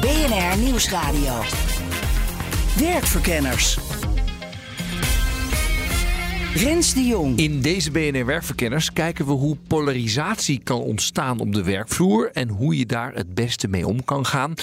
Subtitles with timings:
[0.00, 1.42] BNR Nieuwsradio.
[2.78, 3.78] Werkverkenners.
[6.54, 7.38] Rens de Jong.
[7.38, 12.78] In deze BNR Werkverkenners kijken we hoe polarisatie kan ontstaan op de werkvloer en hoe
[12.78, 14.54] je daar het beste mee om kan gaan.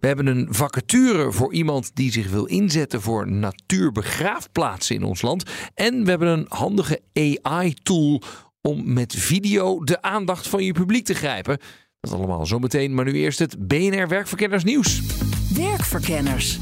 [0.00, 5.50] We hebben een vacature voor iemand die zich wil inzetten voor natuurbegraafplaatsen in ons land.
[5.74, 8.22] En we hebben een handige AI-tool
[8.60, 11.58] om met video de aandacht van je publiek te grijpen.
[12.10, 15.02] Dat allemaal zometeen, maar nu eerst het BNR Werkverkenners nieuws.
[15.54, 16.58] Werkverkenners.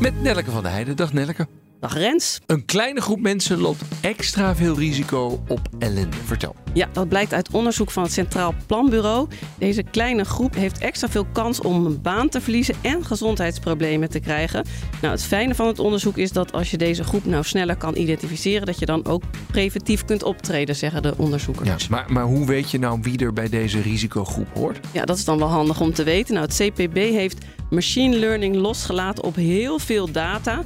[0.00, 0.96] Met Nelleke van der Heijden.
[0.96, 1.46] Dag Nelleke.
[1.84, 2.40] Dag Rens.
[2.46, 6.16] Een kleine groep mensen loopt extra veel risico op ellende.
[6.24, 6.54] Vertel.
[6.72, 9.28] Ja, dat blijkt uit onderzoek van het Centraal Planbureau.
[9.58, 14.20] Deze kleine groep heeft extra veel kans om een baan te verliezen en gezondheidsproblemen te
[14.20, 14.66] krijgen.
[15.00, 17.96] Nou, het fijne van het onderzoek is dat als je deze groep nou sneller kan
[17.96, 21.68] identificeren, dat je dan ook preventief kunt optreden, zeggen de onderzoekers.
[21.68, 24.86] Ja, maar, maar hoe weet je nou wie er bij deze risicogroep hoort?
[24.92, 26.34] Ja, dat is dan wel handig om te weten.
[26.34, 30.62] Nou, het CPB heeft machine learning losgelaten op heel veel data.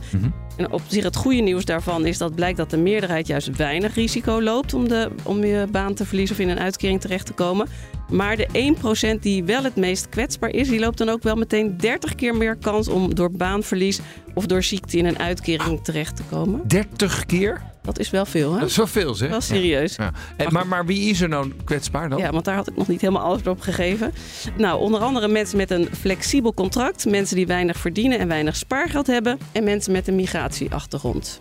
[0.58, 3.94] En op zich het goede nieuws daarvan is dat blijkt dat de meerderheid juist weinig
[3.94, 7.32] risico loopt om, de, om je baan te verliezen of in een uitkering terecht te
[7.32, 7.68] komen.
[8.10, 8.74] Maar de
[9.16, 12.36] 1% die wel het meest kwetsbaar is, die loopt dan ook wel meteen 30 keer
[12.36, 14.00] meer kans om door baanverlies
[14.34, 16.60] of door ziekte in een uitkering terecht te komen.
[16.68, 17.62] 30 keer?
[17.88, 18.60] Dat is wel veel, hè?
[18.60, 19.28] Dat is wel veel, zeg.
[19.28, 19.96] Wel serieus.
[19.96, 20.12] Ja.
[20.36, 22.18] En, maar, maar wie is er nou kwetsbaar dan?
[22.18, 24.12] Ja, want daar had ik nog niet helemaal alles op gegeven.
[24.56, 29.06] Nou, onder andere mensen met een flexibel contract, mensen die weinig verdienen en weinig spaargeld
[29.06, 30.14] hebben en mensen met een
[30.48, 31.40] migratieachtergrond.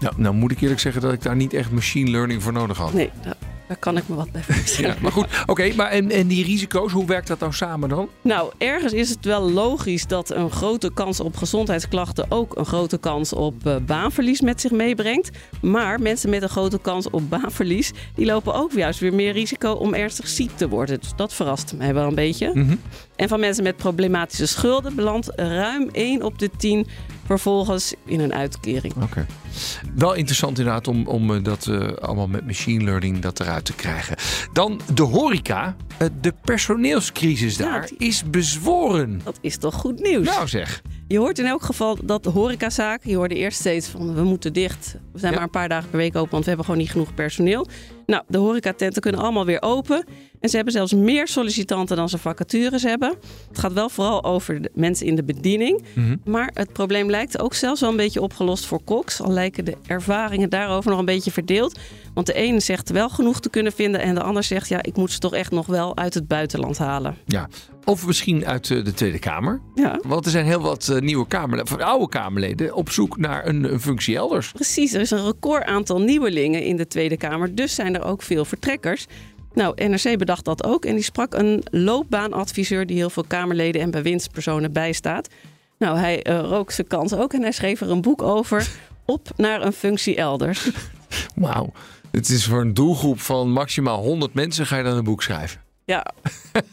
[0.00, 2.76] Nou, nou moet ik eerlijk zeggen dat ik daar niet echt machine learning voor nodig
[2.76, 2.92] had.
[2.92, 3.36] Nee, daar,
[3.68, 4.90] daar kan ik me wat bij voorstellen.
[4.90, 8.08] Ja, maar goed, oké, maar en, en die risico's, hoe werkt dat nou samen dan?
[8.22, 12.98] Nou, ergens is het wel logisch dat een grote kans op gezondheidsklachten ook een grote
[12.98, 15.30] kans op eh, baanverlies met zich meebrengt.
[15.60, 19.72] Maar mensen met een grote kans op baanverlies, die lopen ook juist weer meer risico
[19.72, 21.00] om ernstig ziek te worden.
[21.00, 22.76] Dus dat verrast mij wel een beetje.
[23.16, 26.86] En van mensen met problematische schulden belandt ruim 1 op de 10
[27.26, 28.94] vervolgens in een uitkering.
[29.02, 29.26] Oké.
[29.94, 33.72] Wel interessant inderdaad om, om eh, dat eh, allemaal met machine learning dat eruit te
[33.74, 34.16] krijgen.
[34.52, 35.76] Dan de horeca.
[35.98, 39.20] Eh, de personeelscrisis daar is bezworen.
[39.24, 40.26] Dat is toch goed nieuws?
[40.26, 40.82] Nou zeg.
[41.08, 44.52] Je hoort in elk geval dat de horecazaak, je hoorde eerst steeds van we moeten
[44.52, 44.96] dicht.
[45.12, 45.38] We zijn Ja.
[45.38, 47.66] maar een paar dagen per week open, want we hebben gewoon niet genoeg personeel.
[48.06, 50.04] Nou, de horecatenten kunnen allemaal weer open.
[50.40, 53.14] En ze hebben zelfs meer sollicitanten dan ze vacatures hebben.
[53.48, 55.82] Het gaat wel vooral over de mensen in de bediening.
[56.24, 59.20] Maar het probleem lijkt ook zelfs wel een beetje opgelost voor koks.
[59.20, 61.78] Al lijken de ervaringen daarover nog een beetje verdeeld.
[62.14, 64.96] Want de ene zegt wel genoeg te kunnen vinden en de ander zegt ja, ik
[64.96, 67.16] moet ze toch echt nog wel uit het buitenland halen.
[67.26, 67.48] Ja.
[67.84, 69.60] Of misschien uit eh, de Tweede Kamer.
[69.74, 70.00] Ja.
[70.02, 73.80] Want er zijn heel wat eh, nieuwe Kamerleden, oude Kamerleden op zoek naar een, een
[73.80, 74.52] functie elders.
[74.52, 77.54] Precies, er is een record aantal nieuwelingen in de Tweede Kamer.
[77.54, 79.06] Dus zijn er ook veel vertrekkers.
[79.54, 80.84] Nou, NRC bedacht dat ook.
[80.84, 85.28] En die sprak een loopbaanadviseur die heel veel Kamerleden en bewindspersonen bijstaat.
[85.78, 88.68] Nou, hij rook zijn kans ook en hij schreef er een boek over.
[89.06, 90.70] Op naar een functie elders.
[91.34, 91.72] Wauw.
[92.10, 95.60] Het is voor een doelgroep van maximaal 100 mensen ga je dan een boek schrijven.
[95.86, 96.06] Ja,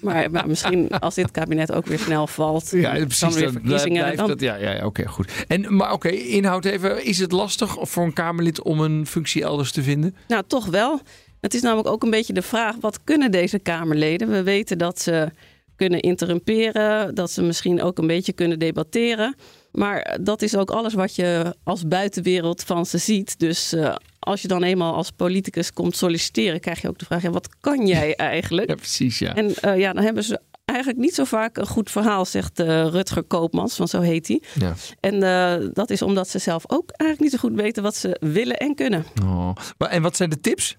[0.01, 2.69] maar, maar misschien als dit kabinet ook weer snel valt.
[2.71, 3.33] Ja, dan precies.
[3.35, 4.15] weer Dan verkiezingen.
[4.15, 5.31] dan- dat, ja, ja, ja, oké, goed.
[5.47, 7.05] En, maar oké, inhoud even.
[7.05, 10.15] Is het lastig voor een Kamerlid om een functie elders te vinden?
[10.27, 10.99] Nou, toch wel.
[11.41, 14.29] Het is namelijk ook een beetje de vraag: wat kunnen deze Kamerleden?
[14.31, 15.29] We weten dat ze
[15.75, 19.35] kunnen interrumperen, dat ze misschien ook een beetje kunnen debatteren.
[19.71, 23.39] Maar dat is ook alles wat je als buitenwereld van ze ziet.
[23.39, 27.21] Dus eh, als je dan eenmaal als politicus komt solliciteren, krijg je ook de vraag:
[27.21, 28.69] ja, wat kan jij eigenlijk?
[28.69, 29.35] Ja, precies, ja.
[29.35, 30.39] En eh, ja, dan hebben ze
[30.71, 34.41] eigenlijk niet zo vaak een goed verhaal, zegt eh, Rutger Koopmans, want zo heet hij.
[34.53, 34.73] ja.
[34.99, 38.17] En eh, dat is omdat ze zelf ook eigenlijk niet zo goed weten wat ze
[38.19, 39.05] willen en kunnen.
[39.23, 39.51] Oh.
[39.77, 40.77] Maar, en wat zijn de tips?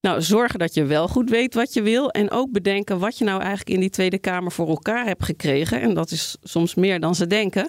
[0.00, 2.10] Nou, zorgen dat je wel goed weet wat je wil.
[2.10, 5.80] En ook bedenken wat je nou eigenlijk in die Tweede Kamer voor elkaar hebt gekregen.
[5.80, 7.68] En dat is soms meer dan ze denken.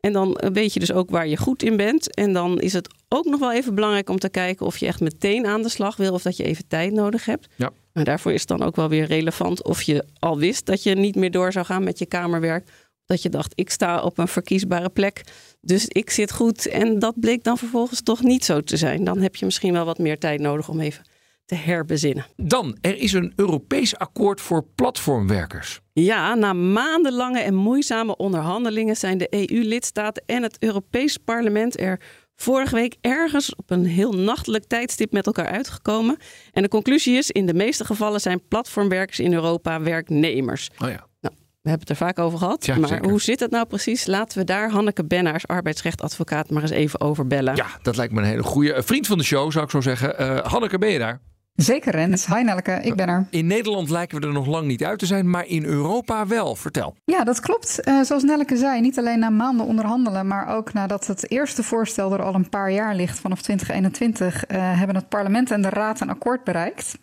[0.00, 2.14] En dan weet je dus ook waar je goed in bent.
[2.14, 5.00] En dan is het ook nog wel even belangrijk om te kijken of je echt
[5.00, 6.12] meteen aan de slag wil.
[6.12, 7.48] Of dat je even tijd nodig hebt.
[7.56, 7.70] Ja.
[7.92, 10.94] Maar daarvoor is het dan ook wel weer relevant of je al wist dat je
[10.94, 12.68] niet meer door zou gaan met je Kamerwerk.
[13.06, 15.22] Dat je dacht, ik sta op een verkiesbare plek.
[15.60, 16.66] Dus ik zit goed.
[16.66, 19.04] En dat bleek dan vervolgens toch niet zo te zijn.
[19.04, 21.04] Dan heb je misschien wel wat meer tijd nodig om even
[21.50, 22.26] te herbezinnen.
[22.36, 25.80] Dan, er is een Europees akkoord voor platformwerkers.
[25.92, 32.00] Ja, na maandenlange en moeizame onderhandelingen zijn de EU-lidstaten en het Europees Parlement er
[32.36, 36.16] vorige week ergens op een heel nachtelijk tijdstip met elkaar uitgekomen.
[36.52, 40.70] En de conclusie is: in de meeste gevallen zijn platformwerkers in Europa werknemers.
[40.78, 41.06] Oh ja.
[41.20, 42.66] Nou, we hebben het er vaak over gehad.
[42.66, 43.10] Ja, maar zeker.
[43.10, 44.06] hoe zit het nou precies?
[44.06, 47.56] Laten we daar Hanneke Bennaars, arbeidsrechtadvocaat, maar eens even over bellen.
[47.56, 50.18] Ja, dat lijkt me een hele goede vriend van de show, zou ik zo zeggen.
[50.18, 51.20] Eh, Hanneke, ben je daar?
[51.54, 52.26] Zeker, Rens.
[52.26, 53.26] Hi Nelke, ik ben er.
[53.30, 56.56] In Nederland lijken we er nog lang niet uit te zijn, maar in Europa wel.
[56.56, 56.94] Vertel.
[57.04, 57.80] Ja, dat klopt.
[57.80, 62.12] Eh, zoals Nelke zei, niet alleen na maanden onderhandelen, maar ook nadat het eerste voorstel
[62.12, 66.00] er al een paar jaar ligt, vanaf 2021, eh, hebben het parlement en de raad
[66.00, 66.98] een akkoord bereikt.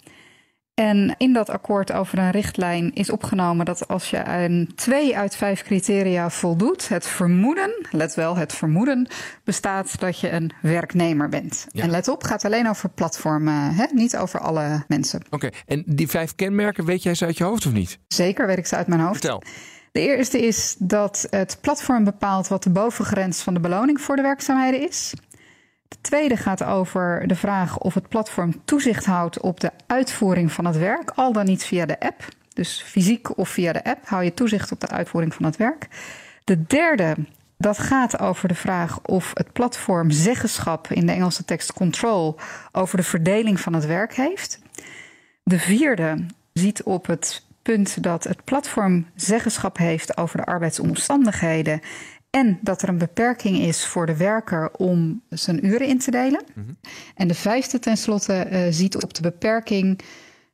[0.80, 5.36] En in dat akkoord over een richtlijn is opgenomen dat als je aan twee uit
[5.36, 9.08] vijf criteria voldoet, het vermoeden, let wel, het vermoeden
[9.44, 11.68] bestaat dat je een werknemer bent.
[11.72, 11.84] Ja.
[11.84, 13.86] En let op, gaat alleen over platformen, hè?
[13.94, 15.22] niet over alle mensen.
[15.30, 18.00] Oké, en die vijf kenmerken, weet jij ze uit je hoofd of niet?
[18.08, 19.20] Zeker, weet ik ze uit mijn hoofd.
[19.20, 19.44] Vertel.
[19.92, 24.22] De eerste is dat het platform bepaalt wat de bovengrens van de beloning voor de
[24.22, 25.14] werkzaamheden is.
[25.88, 30.66] De tweede gaat over de vraag of het platform toezicht houdt op de uitvoering van
[30.66, 32.28] het werk, al dan niet via de app.
[32.54, 35.88] Dus fysiek of via de app hou je toezicht op de uitvoering van het werk.
[36.44, 37.16] De derde,
[37.58, 42.36] dat gaat over de vraag of het platform zeggenschap, in de Engelse tekst control,
[42.72, 44.60] over de verdeling van het werk heeft.
[45.44, 51.82] De vierde ziet op het punt dat het platform zeggenschap heeft over de arbeidsomstandigheden
[52.38, 56.44] en dat er een beperking is voor de werker om zijn uren in te delen.
[57.16, 60.00] En de vijfde tenslotte eh, ziet op de beperking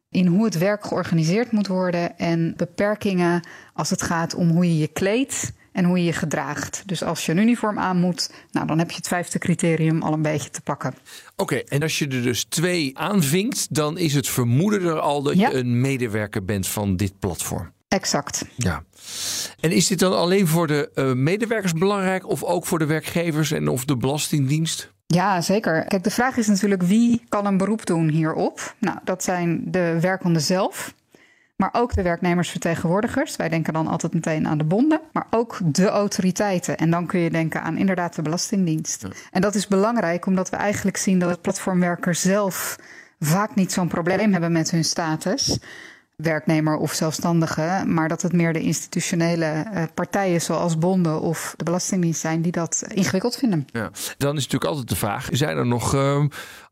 [0.09, 4.77] in hoe het werk georganiseerd moet worden en beperkingen als het gaat om hoe je
[4.77, 6.83] je kleedt en hoe je je gedraagt.
[6.85, 10.13] Dus als je een uniform aan moet, nou, dan heb je het vijfde criterium al
[10.13, 10.93] een beetje te pakken.
[11.35, 15.37] Oké, en als je er dus twee aanvinkt, dan is het vermoeden er al dat
[15.37, 15.49] Ja.
[15.49, 17.71] je een medewerker bent van dit platform.
[17.93, 18.45] Exact.
[18.55, 18.83] Ja.
[19.59, 23.51] En is dit dan alleen voor de eh, medewerkers belangrijk of ook voor de werkgevers
[23.51, 24.91] en of de Belastingdienst?
[25.05, 25.85] Ja, zeker.
[25.85, 28.75] Kijk, de vraag is natuurlijk wie kan een beroep doen hierop?
[28.79, 30.93] Nou, dat zijn de werkenden zelf,
[31.55, 33.35] maar ook de werknemersvertegenwoordigers.
[33.35, 36.77] Wij denken dan altijd meteen aan de bonden, maar ook de autoriteiten.
[36.77, 39.07] En dan kun je denken aan inderdaad de Belastingdienst.
[39.31, 42.75] En dat is belangrijk omdat we eigenlijk zien dat het platformwerkers zelf
[43.19, 45.59] vaak niet zo'n probleem hebben met hun status.
[46.23, 51.63] Werknemer of zelfstandige, maar dat het meer de institutionele eh, partijen zoals bonden of de
[51.63, 53.65] Belastingdienst zijn die dat ingewikkeld vinden.
[53.71, 53.89] Ja.
[54.17, 56.23] Dan is natuurlijk altijd de vraag: zijn er nog eh,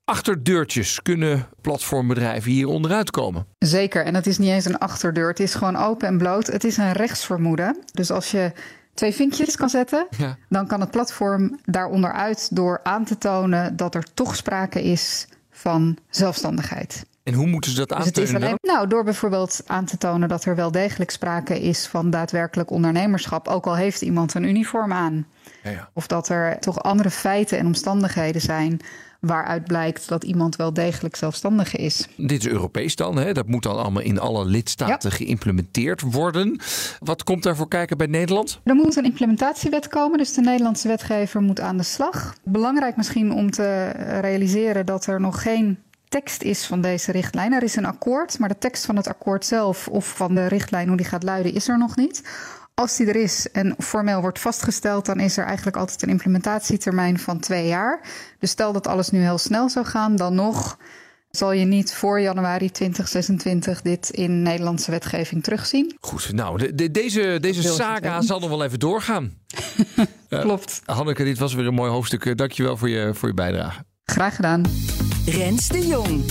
[0.06, 1.02] achterdeurtjes?
[1.02, 3.46] Kunnen platformbedrijven hier onderuit komen?
[3.60, 5.28] Zeker, en het is niet eens een achterdeur.
[5.28, 6.48] Het is gewoon open en bloot.
[6.48, 7.78] Het is een rechtsvermoeden.
[7.94, 8.52] Dus als je
[8.94, 10.38] twee vinkjes kan zetten, Ja.
[10.50, 15.28] dan kan het platform daaronder uit door aan te tonen dat er toch sprake is
[15.52, 17.06] van zelfstandigheid.
[17.24, 18.42] En hoe moeten ze dat Dus het is aantonen?
[18.48, 18.76] alleen, dan?
[18.76, 23.48] nou, door bijvoorbeeld aan te tonen dat er wel degelijk sprake is van daadwerkelijk ondernemerschap,
[23.48, 25.28] ook al heeft iemand een uniform aan.
[25.64, 25.90] Ja, ja.
[25.94, 28.82] Of dat er toch andere feiten en omstandigheden zijn
[29.22, 32.08] waaruit blijkt dat iemand wel degelijk zelfstandige is.
[32.18, 33.34] Dit is Europees dan, hè?
[33.34, 36.60] dat moet dan allemaal in alle lidstaten geïmplementeerd worden.
[37.00, 38.60] Wat komt daarvoor kijken bij Nederland?
[38.64, 42.36] Er moet een implementatiewet komen, dus de Nederlandse wetgever moet aan de slag.
[42.44, 43.88] Belangrijk misschien om te
[44.22, 45.78] realiseren dat er nog geen
[46.12, 47.54] tekst is van deze richtlijn.
[47.54, 50.88] Er is een akkoord, maar de tekst van het akkoord zelf of van de richtlijn,
[50.88, 52.22] hoe die gaat luiden, is er nog niet.
[52.74, 57.20] Als die er is en formeel wordt vastgesteld, dan is er eigenlijk altijd een implementatietermijn
[57.20, 58.02] van twee jaar.
[58.40, 60.78] Dus stel dat alles nu heel snel zou gaan, dan nog
[61.30, 65.96] zal je niet voor januari 2026 dit in Nederlandse wetgeving terugzien.
[66.00, 69.34] Goed, nou, de, de- deze, deze saga zal nog wel even doorgaan.
[70.30, 70.82] Klopt.
[70.86, 72.26] Hanneke, dit was weer een mooi hoofdstuk.
[72.26, 73.84] Eh, Dankjewel voor je, voor je bijdrage.
[74.06, 74.64] Graag gedaan.
[75.26, 76.24] Rens de Jong.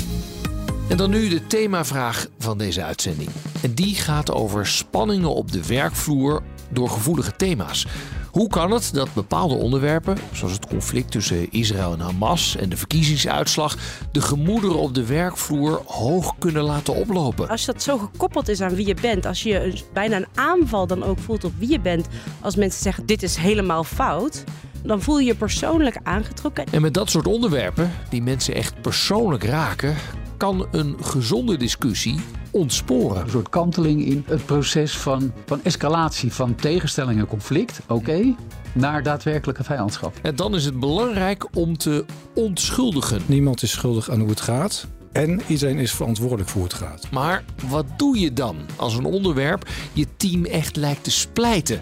[0.88, 3.30] En dan nu de themavraag van deze uitzending.
[3.62, 7.86] En die gaat over spanningen op de werkvloer door gevoelige thema's.
[8.30, 12.76] Hoe kan het dat bepaalde onderwerpen, zoals het conflict tussen Israël en Hamas en de
[12.76, 13.76] verkiezingsuitslag,
[14.12, 17.48] de gemoederen op de werkvloer hoog kunnen laten oplopen?
[17.48, 21.02] Als dat zo gekoppeld is aan wie je bent, als je bijna een aanval dan
[21.02, 22.06] ook voelt op wie je bent,
[22.40, 24.44] als mensen zeggen dit is helemaal fout,
[24.82, 26.64] dan voel je je persoonlijk aangetrokken.
[26.72, 29.94] En met dat soort onderwerpen, die mensen echt persoonlijk raken,
[30.36, 32.20] kan een gezonde discussie
[32.50, 33.22] ontsporen.
[33.22, 38.34] Een soort kanteling in het proces van, van escalatie van tegenstelling en conflict, oké,
[38.72, 40.18] naar daadwerkelijke vijandschap.
[40.22, 43.20] En dan is het belangrijk om te ontschuldigen.
[43.26, 44.86] Niemand is schuldig aan hoe het gaat.
[45.12, 47.10] En iedereen is verantwoordelijk voor hoe het gaat.
[47.10, 51.80] Maar wat doe je dan als een onderwerp je team echt lijkt te splijten?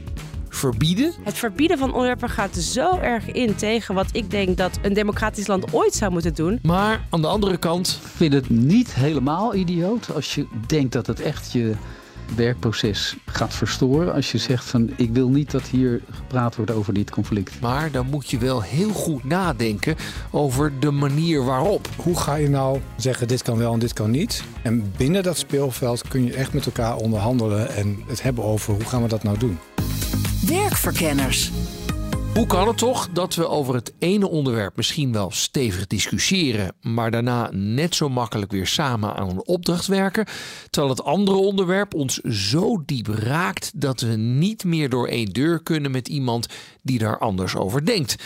[0.59, 1.13] Verbieden.
[1.23, 5.47] Het verbieden van onderwerpen gaat zo erg in tegen wat ik denk dat een democratisch
[5.47, 6.59] land ooit zou moeten doen.
[6.63, 8.01] Maar aan de andere kant.
[8.03, 11.75] Ik vind het niet helemaal idioot als je denkt dat het echt je
[12.37, 14.15] werkproces gaat verstoren.
[14.15, 17.61] Als je zegt van ik wil niet dat hier gepraat wordt over dit conflict.
[17.61, 19.97] Maar dan moet je wel heel goed nadenken
[20.31, 21.89] over de manier waarop.
[21.97, 24.45] Hoe ga je nou zeggen dit kan wel en dit kan niet?
[24.63, 28.85] En binnen dat speelveld kun je echt met elkaar onderhandelen en het hebben over hoe
[28.85, 29.59] gaan we dat nou doen.
[30.49, 31.51] Werkverkenners.
[32.35, 37.11] Hoe kan het toch dat we over het ene onderwerp misschien wel stevig discussiëren, maar
[37.11, 40.27] daarna net zo makkelijk weer samen aan een opdracht werken,
[40.71, 45.63] terwijl het andere onderwerp ons zo diep raakt dat we niet meer door één deur
[45.63, 46.47] kunnen met iemand
[46.83, 48.17] die daar anders over denkt?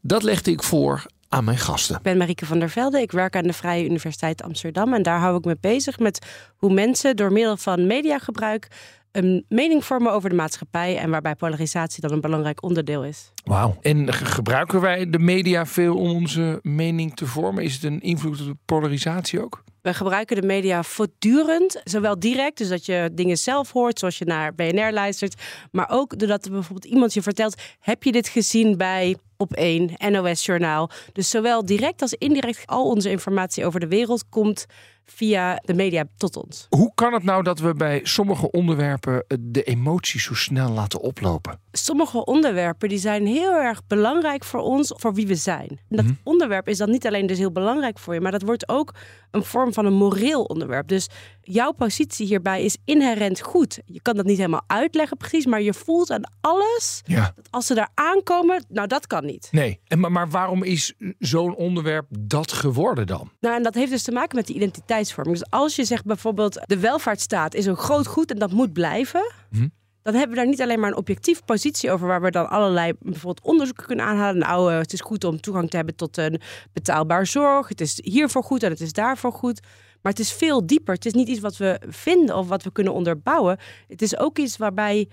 [0.00, 1.96] Dat legde ik voor aan mijn gasten.
[1.96, 3.00] Ik ben Marieke van der Velde.
[3.00, 4.94] Ik werk aan de Vrije Universiteit Amsterdam.
[4.94, 6.26] En daar hou ik me bezig met
[6.56, 8.68] hoe mensen door middel van mediagebruik
[9.12, 10.96] een mening vormen over de maatschappij.
[10.98, 13.32] En waarbij polarisatie dan een belangrijk onderdeel is.
[13.44, 13.76] Wauw.
[13.80, 17.64] En ge- gebruiken wij de media veel om onze mening te vormen?
[17.64, 19.64] Is het een invloed op de polarisatie ook?
[19.82, 24.24] We gebruiken de media voortdurend, zowel direct, dus dat je dingen zelf hoort, zoals je
[24.24, 28.76] naar BNR luistert, maar ook doordat er bijvoorbeeld iemand je vertelt: heb je dit gezien
[28.76, 30.90] bij op 1 NOS Journaal?
[31.12, 34.66] Dus zowel direct als indirect al onze informatie over de wereld komt
[35.04, 36.66] via de media tot ons.
[36.68, 41.60] Hoe kan het nou dat we bij sommige onderwerpen de emoties zo snel laten oplopen?
[41.72, 45.68] Sommige onderwerpen die zijn heel erg belangrijk voor ons, voor wie we zijn.
[45.88, 48.68] En dat onderwerp is dan niet alleen dus heel belangrijk voor je, maar dat wordt
[48.68, 48.94] ook
[49.30, 50.88] een vorm van een moreel onderwerp.
[50.88, 51.08] Dus
[51.40, 53.80] jouw positie hierbij is inherent goed.
[53.86, 57.32] Je kan dat niet helemaal uitleggen precies, maar je voelt aan alles Ja.
[57.36, 59.48] dat als ze daar aankomen, nou dat kan niet.
[59.50, 63.30] Nee, en, maar, maar waarom is zo'n onderwerp dat geworden dan?
[63.40, 65.38] Nou, en dat heeft dus te maken met die identiteitsvorming.
[65.38, 69.32] Dus als je zegt bijvoorbeeld de welvaartsstaat is een groot goed en dat moet blijven.
[69.50, 69.66] Mhm.
[70.02, 72.92] Dan hebben we daar niet alleen maar een objectief positie over, waar we dan allerlei
[73.00, 74.38] bijvoorbeeld onderzoeken kunnen aanhalen.
[74.38, 76.40] Nou, het is goed om toegang te hebben tot een
[76.72, 77.68] betaalbaar zorg.
[77.68, 79.60] Het is hiervoor goed en het is daarvoor goed.
[80.02, 80.94] Maar het is veel dieper.
[80.94, 83.58] Het is niet iets wat we vinden of wat we kunnen onderbouwen.
[83.88, 85.08] Het is ook iets waarbij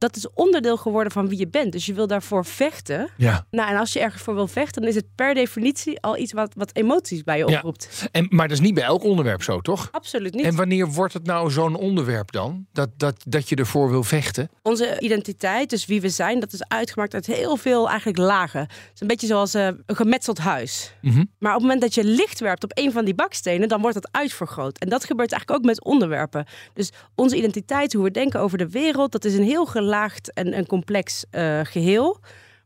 [0.00, 1.72] dat is onderdeel geworden van wie je bent.
[1.72, 3.08] Dus je wil daarvoor vechten.
[3.16, 3.46] Ja.
[3.50, 6.32] Nou, en als je ergens voor wil vechten, dan is het per definitie al iets
[6.32, 7.56] wat, wat emoties bij je Ja.
[7.56, 8.08] oproept.
[8.12, 9.88] En, maar dat is niet bij elk onderwerp zo, toch?
[9.92, 10.44] Absoluut niet.
[10.44, 12.66] En wanneer wordt het nou zo'n onderwerp dan?
[12.72, 14.50] Dat, dat, dat je ervoor wil vechten?
[14.62, 18.60] Onze identiteit, dus wie we zijn, dat is uitgemaakt uit heel veel eigenlijk lagen.
[18.60, 20.92] Het is een beetje zoals eh, een gemetseld huis.
[21.00, 21.24] Mhm.
[21.38, 23.94] Maar op het moment dat je licht werpt op een van die bakstenen, dan wordt
[23.94, 24.78] dat uitvergroot.
[24.78, 26.46] En dat gebeurt eigenlijk ook met onderwerpen.
[26.74, 29.88] Dus onze identiteit, hoe we denken over de wereld, dat is een heel gelaagd
[30.28, 32.18] en een complex eh, geheel.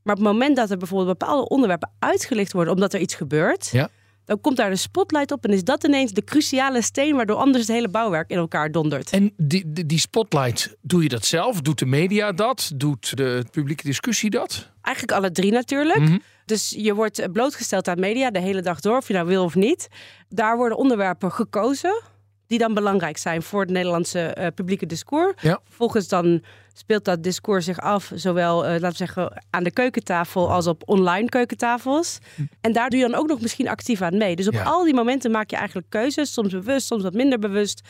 [0.03, 3.69] Maar op het moment dat er bijvoorbeeld bepaalde onderwerpen uitgelicht worden omdat er iets gebeurt,
[3.73, 3.89] Ja.
[4.25, 7.67] dan komt daar de spotlight op en is dat ineens de cruciale steen waardoor anders
[7.67, 9.11] het hele bouwwerk in elkaar dondert.
[9.11, 11.61] En die, die, die spotlight, doe je dat zelf?
[11.61, 12.71] Doet de media dat?
[12.75, 14.71] Doet de publieke discussie dat?
[14.83, 16.01] Eigenlijk alle drie natuurlijk.
[16.01, 16.19] Mhm.
[16.45, 19.55] Dus je wordt blootgesteld aan media de hele dag door, of je nou wil of
[19.55, 19.89] niet.
[20.29, 22.03] Daar worden onderwerpen gekozen
[22.47, 25.43] die dan belangrijk zijn voor het Nederlandse eh, publieke discours.
[25.43, 25.61] Ja.
[25.65, 30.51] Vervolgens dan speelt dat discours zich af, zowel eh, laten we zeggen aan de keukentafel
[30.53, 32.19] als op online keukentafels.
[32.61, 34.37] En daar doe je dan ook nog misschien actief aan mee.
[34.37, 34.63] Dus op Ja.
[34.63, 37.81] al die momenten maak je eigenlijk keuzes, soms bewust, soms wat minder bewust,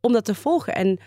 [0.00, 0.74] om dat te volgen.
[0.74, 0.98] En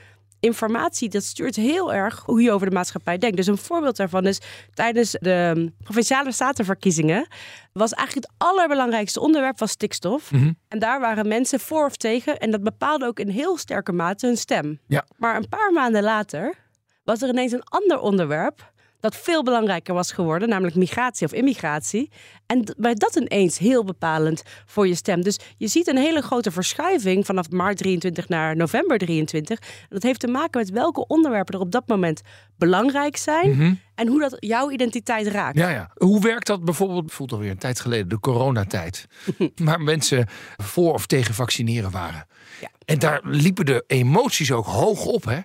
[0.45, 3.37] informatie, dat stuurt heel erg hoe je over de maatschappij denkt.
[3.37, 4.41] Dus een voorbeeld daarvan is
[4.73, 7.27] tijdens de provinciale statenverkiezingen
[7.73, 10.31] was eigenlijk het allerbelangrijkste onderwerp was stikstof.
[10.31, 10.51] Mhm.
[10.67, 14.25] En daar waren mensen voor of tegen en dat bepaalde ook in heel sterke mate
[14.25, 14.79] hun stem.
[14.87, 15.05] Ja.
[15.17, 16.55] Maar een paar maanden later
[17.03, 18.73] was er ineens een ander onderwerp
[19.05, 22.11] dat veel belangrijker was geworden, namelijk migratie of immigratie.
[22.45, 25.21] En werd dat ineens heel bepalend voor je stem.
[25.21, 29.59] Dus je ziet een hele grote verschuiving vanaf maart 23 naar november 23.
[29.59, 32.21] En dat heeft te maken met welke onderwerpen er op dat moment
[32.57, 35.57] belangrijk zijn en hoe dat jouw identiteit raakt.
[35.57, 35.91] Ja, ja.
[35.93, 37.11] Hoe werkt dat bijvoorbeeld?
[37.11, 39.05] Voelt alweer een tijd geleden, de coronatijd.
[39.55, 42.27] waar mensen voor of tegen vaccineren waren.
[42.61, 42.69] Ja.
[42.85, 45.39] En daar liepen de emoties ook hoog op, hè?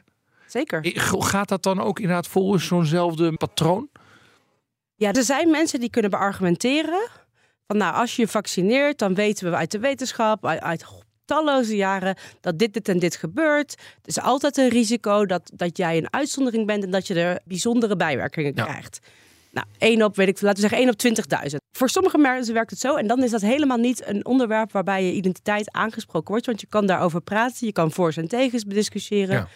[0.50, 0.80] Zeker.
[1.18, 3.88] Gaat dat dan ook inderdaad volgens zo'nzelfde patroon?
[4.94, 7.08] Ja, er zijn mensen die kunnen beargumenteren.
[7.66, 10.84] Van nou, als je je vaccineert, dan weten we uit de wetenschap, uit, uit
[11.24, 13.70] talloze jaren, dat dit, dit en dit gebeurt.
[13.70, 17.40] Het is altijd een risico dat, dat jij een uitzondering bent en dat je er
[17.44, 18.64] bijzondere bijwerkingen Ja.
[18.64, 18.98] krijgt.
[19.52, 21.56] Nou, één op, weet ik, laten we zeggen, één op 20.000.
[21.76, 22.96] Voor sommige mensen werkt het zo.
[22.96, 26.46] En dan is dat helemaal niet een onderwerp waarbij je identiteit aangesproken wordt.
[26.46, 29.36] Want je kan daarover praten, je kan voor's en tegens bediscussiëren.
[29.36, 29.48] Ja.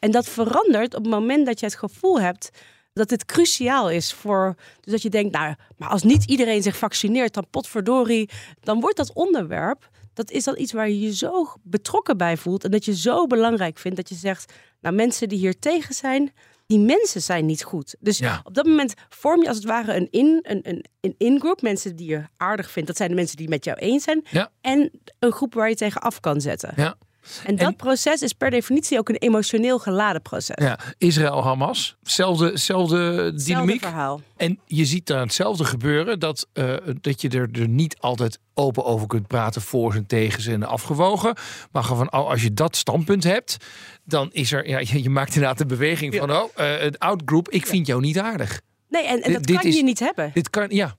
[0.00, 2.50] En dat verandert op het moment dat je het gevoel hebt
[2.92, 4.54] dat het cruciaal is voor.
[4.80, 8.28] Dus dat je denkt, nou, maar als niet iedereen zich vaccineert, dan potverdorie.
[8.60, 9.88] Dan wordt dat onderwerp.
[10.14, 12.64] Dat is dan iets waar je je zo betrokken bij voelt.
[12.64, 14.52] En dat je zo belangrijk vindt dat je zegt.
[14.80, 16.32] Nou, mensen die hier tegen zijn,
[16.66, 17.96] die mensen zijn niet goed.
[18.00, 18.40] Dus Ja.
[18.44, 21.62] op dat moment vorm je als het ware een in een, een, een in-groep.
[21.62, 24.24] Mensen die je aardig vindt, dat zijn de mensen die met jou eens zijn.
[24.30, 24.50] Ja.
[24.60, 26.72] En een groep waar je tegen af kan zetten.
[26.76, 26.96] Ja.
[27.44, 30.56] En dat En- proces is per definitie ook een emotioneel geladen proces.
[30.64, 33.80] Ja, Israël-Hamas, zelfde, dynamiek.
[33.82, 34.20] verhaal.
[34.36, 38.84] En je ziet daar hetzelfde gebeuren, dat, eh, dat je er, er niet altijd open
[38.84, 41.34] over kunt praten, voor en tegen en afgewogen.
[41.72, 43.56] Maar gewoon van, oh, als je dat standpunt hebt,
[44.04, 47.48] dan is er, ja, je, je maakt inderdaad de beweging van, oh, eh, het outgroup,
[47.48, 48.60] ik vind jou niet aardig.
[48.88, 50.30] Nee, en, dat dit kan is- je niet hebben.
[50.34, 50.96] Dit kan, ja.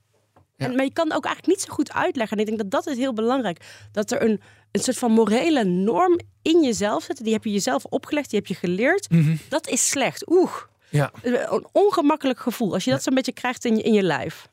[0.58, 0.68] Ja.
[0.68, 2.38] En, maar je kan ook eigenlijk niet zo goed uitleggen.
[2.38, 3.66] En ik denk dat dat is heel belangrijk.
[3.92, 7.24] Dat er een, een soort van morele norm in jezelf zit.
[7.24, 9.10] Die heb je jezelf opgelegd, die heb je geleerd.
[9.10, 9.36] Mhm.
[9.50, 10.30] Dat is slecht.
[10.32, 10.52] Oeh,
[10.90, 11.12] ja.
[11.22, 12.74] een ongemakkelijk gevoel.
[12.74, 14.48] Als je dat zo'n beetje krijgt in je, in je lijf.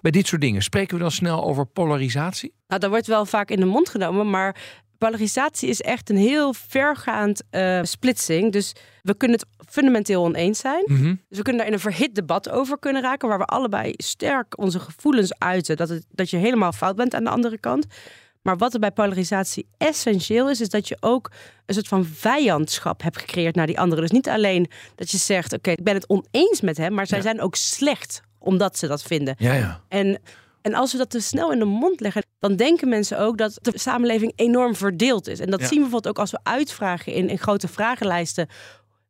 [0.00, 2.52] Bij dit soort dingen spreken we dan snel over polarisatie.
[2.68, 4.56] Nou, dat wordt wel vaak in de mond genomen, maar
[4.98, 8.52] polarisatie is echt een heel vergaand eh, splitsing.
[8.52, 8.72] Dus
[9.02, 10.82] we kunnen het fundamenteel oneens zijn.
[10.86, 11.14] Mhm.
[11.28, 14.58] Dus we kunnen daar in een verhit debat over kunnen raken, waar we allebei sterk
[14.58, 17.86] onze gevoelens uiten dat, het, dat je helemaal fout bent aan de andere kant.
[18.42, 21.30] Maar wat er bij polarisatie essentieel is, is dat je ook
[21.66, 24.02] een soort van vijandschap hebt gecreëerd naar die anderen.
[24.02, 27.18] Dus niet alleen dat je zegt, oké, ik ben het oneens met hem, maar zij
[27.18, 27.24] Ja.
[27.24, 29.34] zijn ook slecht omdat ze dat vinden.
[29.38, 29.80] Ja, ja.
[29.88, 30.18] En,
[30.62, 33.58] en als we dat te snel in de mond leggen, dan denken mensen ook dat
[33.62, 35.40] de samenleving enorm verdeeld is.
[35.40, 38.48] En dat zien we bijvoorbeeld ook als we uitvragen in, in grote vragenlijsten.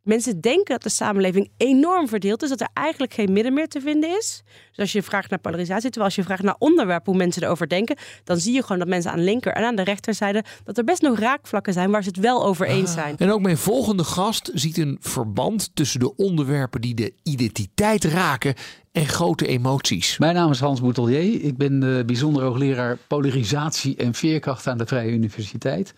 [0.03, 3.81] Mensen denken dat de samenleving enorm verdeeld is, dat er eigenlijk geen midden meer te
[3.81, 4.43] vinden is.
[4.69, 7.69] Dus als je vraagt naar polarisatie, terwijl als je vraagt naar onderwerpen, hoe mensen erover
[7.69, 10.79] denken, dan zie je gewoon dat mensen aan de linker en aan de rechterzijde, dat
[10.79, 13.17] er best nog raakvlakken zijn waar ze het wel over eens zijn.
[13.17, 18.55] En ook mijn volgende gast ziet een verband tussen de onderwerpen die de identiteit raken
[18.93, 20.19] en grote emoties.
[20.19, 21.45] Mijn naam is Hans Boutelier.
[21.45, 25.95] Ik ben eh, bijzonder hoogleraar polarisatie en veerkracht aan de Vrije Universiteit.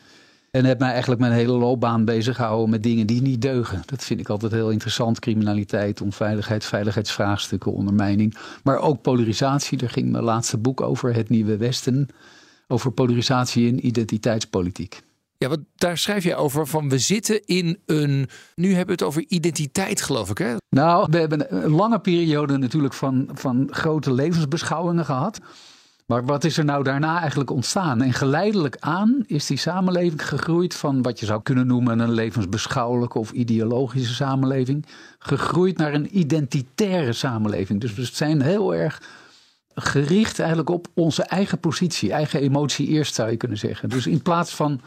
[0.51, 3.83] En heb mij eigenlijk mijn hele loopbaan bezig gehouden met dingen die niet deugen.
[3.87, 5.19] Dat vind ik altijd heel interessant.
[5.19, 8.37] Criminaliteit, onveiligheid, veiligheidsvraagstukken, ondermijning.
[8.63, 9.79] Maar ook polarisatie.
[9.79, 12.09] Daar ging mijn laatste boek over, Het Nieuwe Westen.
[12.69, 15.01] Over polarisatie in identiteitspolitiek.
[15.37, 18.29] Ja, want daar schrijf je over van we zitten in een.
[18.55, 20.39] Nu hebben we het over identiteit, geloof ik.
[20.39, 20.55] Hè?
[20.69, 25.39] Nou, we hebben een lange periode natuurlijk van, van grote levensbeschouwingen gehad.
[26.11, 28.03] Maar wat is er nou daarna eigenlijk ontstaan?
[28.03, 33.19] En geleidelijk aan is die samenleving gegroeid van wat je zou kunnen noemen een levensbeschouwelijke
[33.19, 34.87] of ideologische samenleving,
[35.19, 37.81] gegroeid naar een identitaire samenleving.
[37.81, 39.03] Dus we zijn heel erg
[39.75, 43.89] gericht eigenlijk op onze eigen positie, eigen emotie eerst zou je kunnen zeggen.
[43.89, 44.81] Dus in plaats van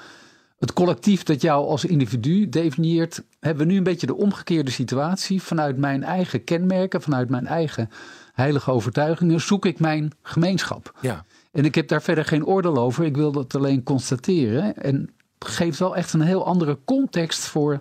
[0.60, 5.42] het collectief dat jou als individu definieert, hebben we nu een beetje de omgekeerde situatie.
[5.42, 7.90] Vanuit mijn eigen kenmerken, vanuit mijn eigen
[8.34, 10.94] heilige overtuigingen, zoek ik mijn gemeenschap.
[11.02, 11.26] Ja.
[11.52, 13.06] En ik heb daar verder geen oordeel over.
[13.06, 14.76] Ik wil dat alleen constateren.
[14.78, 17.78] En geeft wel echt een heel andere context voor,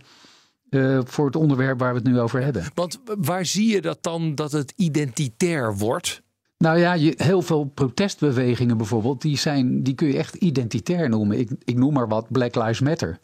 [0.70, 2.64] eh, voor het onderwerp waar we het nu over hebben.
[2.74, 6.22] Want waar zie je dat dan dat het identitair wordt?
[6.58, 11.38] Nou ja, je, heel veel protestbewegingen bijvoorbeeld, die, zijn, die kun je echt identitair noemen.
[11.38, 13.18] Ik, ik noem maar wat, Black Lives Matter.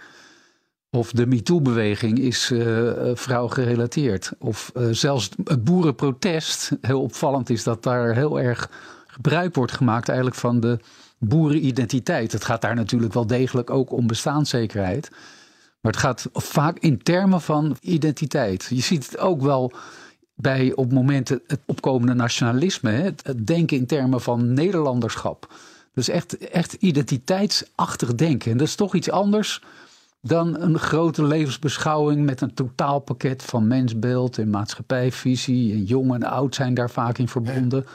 [0.90, 4.32] Of de MeToo-beweging is uh, vrouw gerelateerd.
[4.38, 6.70] Of uh, zelfs het boerenprotest.
[6.80, 8.70] Heel opvallend is dat daar heel erg
[9.06, 10.78] gebruik wordt gemaakt eigenlijk van de
[11.18, 12.32] boerenidentiteit.
[12.32, 15.10] Het gaat daar natuurlijk wel degelijk ook om bestaanszekerheid.
[15.80, 18.66] Maar het gaat vaak in termen van identiteit.
[18.70, 19.72] Je ziet het ook wel
[20.34, 22.90] bij op momenten het opkomende nationalisme.
[22.90, 23.02] Hè?
[23.02, 25.54] Het, het denken in termen van Nederlanderschap.
[25.94, 28.50] Dus echt, echt identiteitsachtig denken.
[28.50, 29.62] En dat is toch iets anders
[30.20, 35.72] dan een grote levensbeschouwing met een totaalpakket van mensbeeld en maatschappijvisie.
[35.72, 37.86] En jong en oud zijn daar vaak in verbonden.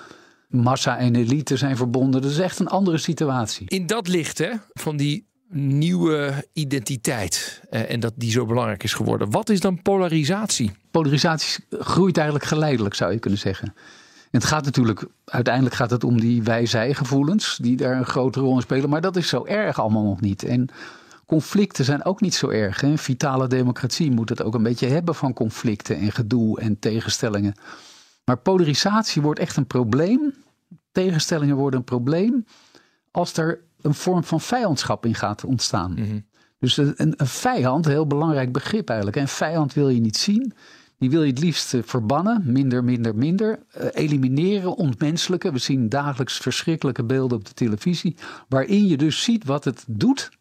[0.47, 2.21] Massa en elite zijn verbonden.
[2.21, 3.69] Dat is echt een andere situatie.
[3.69, 8.93] In dat licht hè, van die nieuwe identiteit eh, en dat die zo belangrijk is
[8.93, 9.31] geworden.
[9.31, 10.71] Wat is dan polarisatie?
[10.91, 13.67] Polarisatie groeit eigenlijk geleidelijk, zou je kunnen zeggen.
[14.33, 18.55] En het gaat natuurlijk, uiteindelijk gaat het om die wij-zij-gevoelens, die daar een grote rol
[18.55, 18.89] in spelen.
[18.89, 20.43] Maar dat is zo erg allemaal nog niet.
[20.43, 20.69] En
[21.25, 22.81] conflicten zijn ook niet zo erg.
[22.81, 22.97] Hè?
[22.97, 27.53] Vitale democratie moet het ook een beetje hebben van conflicten en gedoe en tegenstellingen.
[28.25, 30.33] Maar polarisatie wordt echt een probleem.
[30.91, 32.45] Tegenstellingen worden een probleem
[33.12, 35.91] als er een vorm van vijandschap in gaat ontstaan.
[35.91, 36.25] Mm -hmm.
[36.59, 39.17] Dus een, een, vijand, een heel belangrijk begrip eigenlijk.
[39.17, 40.53] Een vijand wil je niet zien.
[40.97, 43.59] Die wil je het liefst verbannen, minder, minder, minder.
[43.77, 45.53] Uh, elimineren, ontmenselijken.
[45.53, 48.15] We zien dagelijks verschrikkelijke beelden op de televisie.
[48.49, 50.31] Waarin je dus ziet wat het doet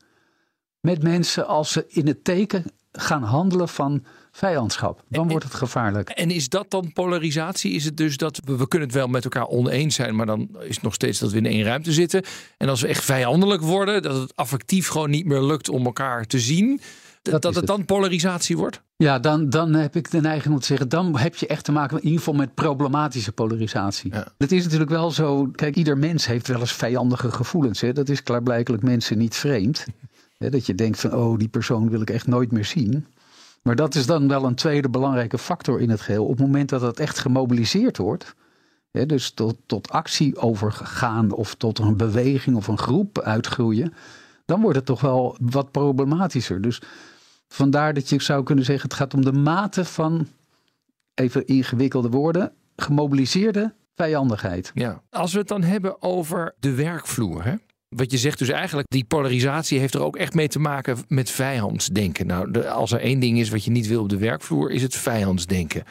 [0.82, 5.04] met mensen als ze in het teken gaan handelen van vijandschap.
[5.08, 6.08] Dan wordt het gevaarlijk.
[6.08, 7.72] En is dat dan polarisatie?
[7.72, 10.48] Is het dus dat we, we kunnen het wel met elkaar oneens zijn, maar dan
[10.60, 12.22] is het nog steeds dat we in één ruimte zitten.
[12.56, 16.26] En als we echt vijandelijk worden, dat het affectief gewoon niet meer lukt om elkaar
[16.26, 16.80] te zien,
[17.22, 18.82] dat, dat het, dan polarisatie wordt?
[18.96, 21.72] Ja, dan, dan heb ik de neiging om te zeggen, dan heb je echt te
[21.72, 24.12] maken in ieder geval met problematische polarisatie.
[24.12, 24.26] Ja.
[24.38, 27.80] Het is natuurlijk wel zo, kijk, ieder mens heeft wel eens vijandige gevoelens.
[27.80, 27.92] Hè?
[27.92, 29.86] Dat is klaarblijkelijk mensen niet vreemd.
[30.42, 33.06] Hè, dat je denkt van, oh, die persoon wil ik echt nooit meer zien.
[33.62, 36.24] Maar dat is dan wel een tweede belangrijke factor in het geheel.
[36.24, 38.34] Op het moment dat het echt gemobiliseerd wordt,
[38.90, 43.94] hè, dus tot, tot actie overgaan of tot een beweging of een groep uitgroeien,
[44.44, 46.60] dan wordt het toch wel wat problematischer.
[46.60, 46.82] Dus
[47.48, 50.28] vandaar dat je zou kunnen zeggen, het gaat om de mate van,
[51.14, 54.70] even ingewikkelde woorden, gemobiliseerde vijandigheid.
[54.74, 55.02] Ja.
[55.10, 57.44] Als we het dan hebben over de werkvloer.
[57.44, 57.54] Hè?
[57.96, 61.30] Wat je zegt dus eigenlijk, die polarisatie heeft er ook echt mee te maken met
[61.30, 62.26] vijandsdenken.
[62.26, 64.82] Nou, de- als er één ding is wat je niet wil op de werkvloer, is
[64.82, 65.84] het vijandsdenken.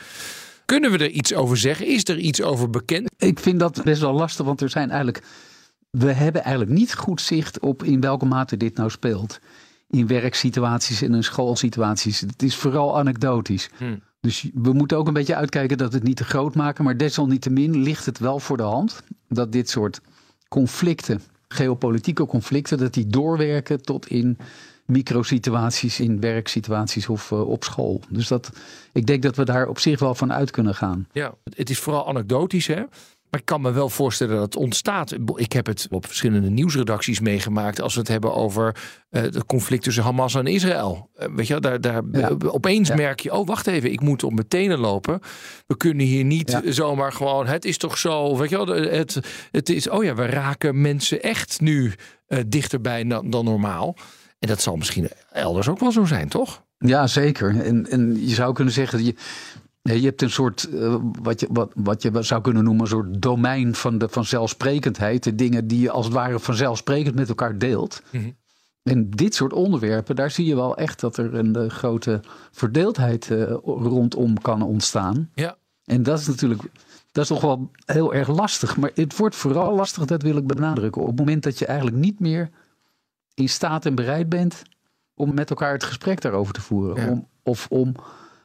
[0.66, 1.88] Kunnen we er iets over zeggen?
[1.88, 3.10] Is er iets over bekend?
[3.18, 5.24] Ik vind dat best wel lastig, want er zijn eigenlijk.
[5.90, 9.40] We hebben eigenlijk niet goed zicht op in welke mate dit nou speelt.
[9.90, 12.20] In werksituaties en in schoolsituaties.
[12.20, 13.70] Het is vooral anekdotisch.
[13.78, 14.02] Hmm.
[14.22, 16.84] Dus we moeten ook een beetje uitkijken dat we het niet te groot maken.
[16.84, 20.02] Maar desalniettemin ligt het wel voor de hand dat dit soort
[20.50, 21.22] conflicten,
[21.54, 24.38] geopolitieke conflicten, dat die doorwerken tot in
[24.86, 28.02] microsituaties, in werksituaties of eh, op school.
[28.10, 28.52] Dus dat,
[28.92, 31.08] ik denk dat we daar op zich wel van uit kunnen gaan.
[31.12, 32.84] Ja, het is vooral anekdotisch, hè?
[33.32, 35.16] Maar ik kan me wel voorstellen dat het ontstaat.
[35.36, 37.82] Ik heb het op verschillende nieuwsredacties meegemaakt.
[37.82, 38.76] Als we het hebben over
[39.10, 41.10] eh, het conflict tussen Hamas en Israël.
[41.16, 42.30] Eh, weet je, daar, daar Ja.
[42.30, 42.96] eh, opeens Ja.
[42.96, 45.20] merk je: oh, wacht even, ik moet op mijn tenen lopen.
[45.68, 46.72] We kunnen hier niet Ja.
[46.72, 47.48] zomaar gewoon.
[47.48, 48.38] Het is toch zo.
[48.38, 49.20] Weet je wel, het,
[49.52, 49.90] het is.
[49.90, 51.94] Oh ja, we raken mensen echt nu
[52.28, 53.96] eh, dichterbij dan, dan normaal.
[54.40, 56.64] En dat zal misschien elders ook wel zo zijn, toch?
[56.78, 57.62] Ja, zeker.
[57.62, 59.16] En, en je zou kunnen zeggen, je,
[59.82, 63.22] je hebt een soort, eh, wat, je, wat, wat je zou kunnen noemen, een soort
[63.22, 65.24] domein van, de, van zelfsprekendheid.
[65.24, 68.02] De dingen die je als het ware vanzelfsprekend met elkaar deelt.
[68.12, 68.30] Mhm.
[68.84, 72.20] En dit soort onderwerpen, daar zie je wel echt dat er een eh, grote
[72.52, 75.30] verdeeldheid eh, rondom kan ontstaan.
[75.36, 75.58] Ja.
[75.86, 76.62] En dat is natuurlijk,
[77.12, 78.78] dat is toch wel heel erg lastig.
[78.78, 81.98] Maar het wordt vooral lastig, dat wil ik benadrukken, op het moment dat je eigenlijk
[81.98, 82.50] niet meer
[83.34, 84.62] in staat en bereid bent
[85.14, 87.04] om met elkaar het gesprek daarover te voeren.
[87.04, 87.12] Ja.
[87.12, 87.96] Om, of om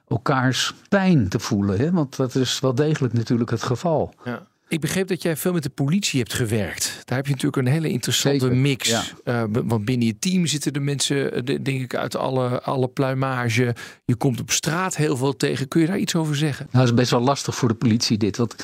[0.09, 1.79] elkaars pijn te voelen.
[1.79, 1.91] Hè?
[1.91, 4.15] Want dat is wel degelijk natuurlijk het geval.
[4.25, 4.47] Ja.
[4.69, 7.03] Ik begreep dat jij veel met de politie hebt gewerkt.
[7.05, 8.89] Daar heb je natuurlijk een hele interessante Zeker, mix.
[8.89, 9.03] ja.
[9.25, 12.89] Eh, want binnen je team zitten de mensen, eh, de- denk ik, uit alle, alle
[12.89, 13.75] pluimage.
[14.05, 15.69] Je komt op straat heel veel tegen.
[15.69, 16.67] Kun je daar iets over zeggen?
[16.71, 18.37] Nou, dat is best wel lastig voor de politie dit.
[18.37, 18.57] Want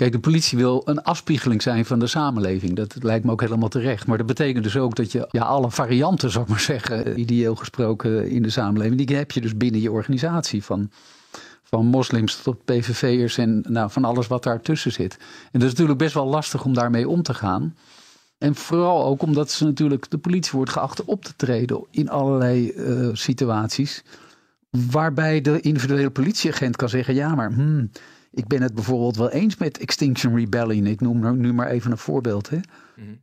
[0.00, 2.76] kijk, de politie wil een afspiegeling zijn van de samenleving.
[2.76, 4.06] Dat lijkt me ook helemaal terecht.
[4.06, 7.16] Maar dat betekent dus ook dat je ja, alle varianten, zou ik maar zeggen, eh,
[7.16, 10.64] ideeel gesproken in de samenleving, die heb je dus binnen je organisatie.
[10.64, 10.90] Van,
[11.62, 15.16] van moslims tot PVV'ers en nou, van alles wat daartussen zit.
[15.52, 17.76] En dat is natuurlijk best wel lastig om daarmee om te gaan.
[18.38, 22.70] En vooral ook omdat ze natuurlijk de politie wordt geacht op te treden in allerlei
[22.70, 24.02] eh, situaties.
[24.70, 27.90] Waarbij de individuele politieagent kan zeggen: ja, maar hmm,
[28.30, 30.86] ik ben het bijvoorbeeld wel eens met Extinction Rebellion.
[30.86, 32.50] Ik noem er nu maar even een voorbeeld.
[32.50, 32.58] Hè.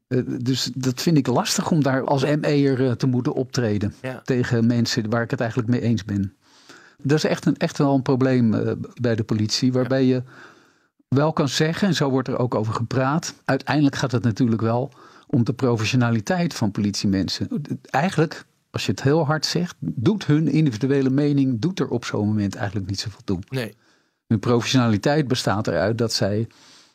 [0.08, 4.22] Eh, dus dat vind ik lastig om daar als ME'er eh, te moeten optreden Ja.
[4.24, 6.34] tegen mensen waar ik het eigenlijk mee eens ben.
[7.02, 10.24] Dat is echt, een, echt wel een probleem eh, bij de politie, waarbij je
[11.08, 13.34] wel kan zeggen, en zo wordt er ook over gepraat.
[13.46, 14.92] Uiteindelijk gaat het natuurlijk wel
[15.28, 17.64] om de professionaliteit van politiemensen.
[17.90, 22.28] Eigenlijk, als je het heel hard zegt, doet hun individuele mening doet er op zo'n
[22.28, 23.40] moment eigenlijk niet zoveel toe.
[23.50, 23.74] Nee.
[24.28, 26.48] Hun professionaliteit bestaat eruit dat zij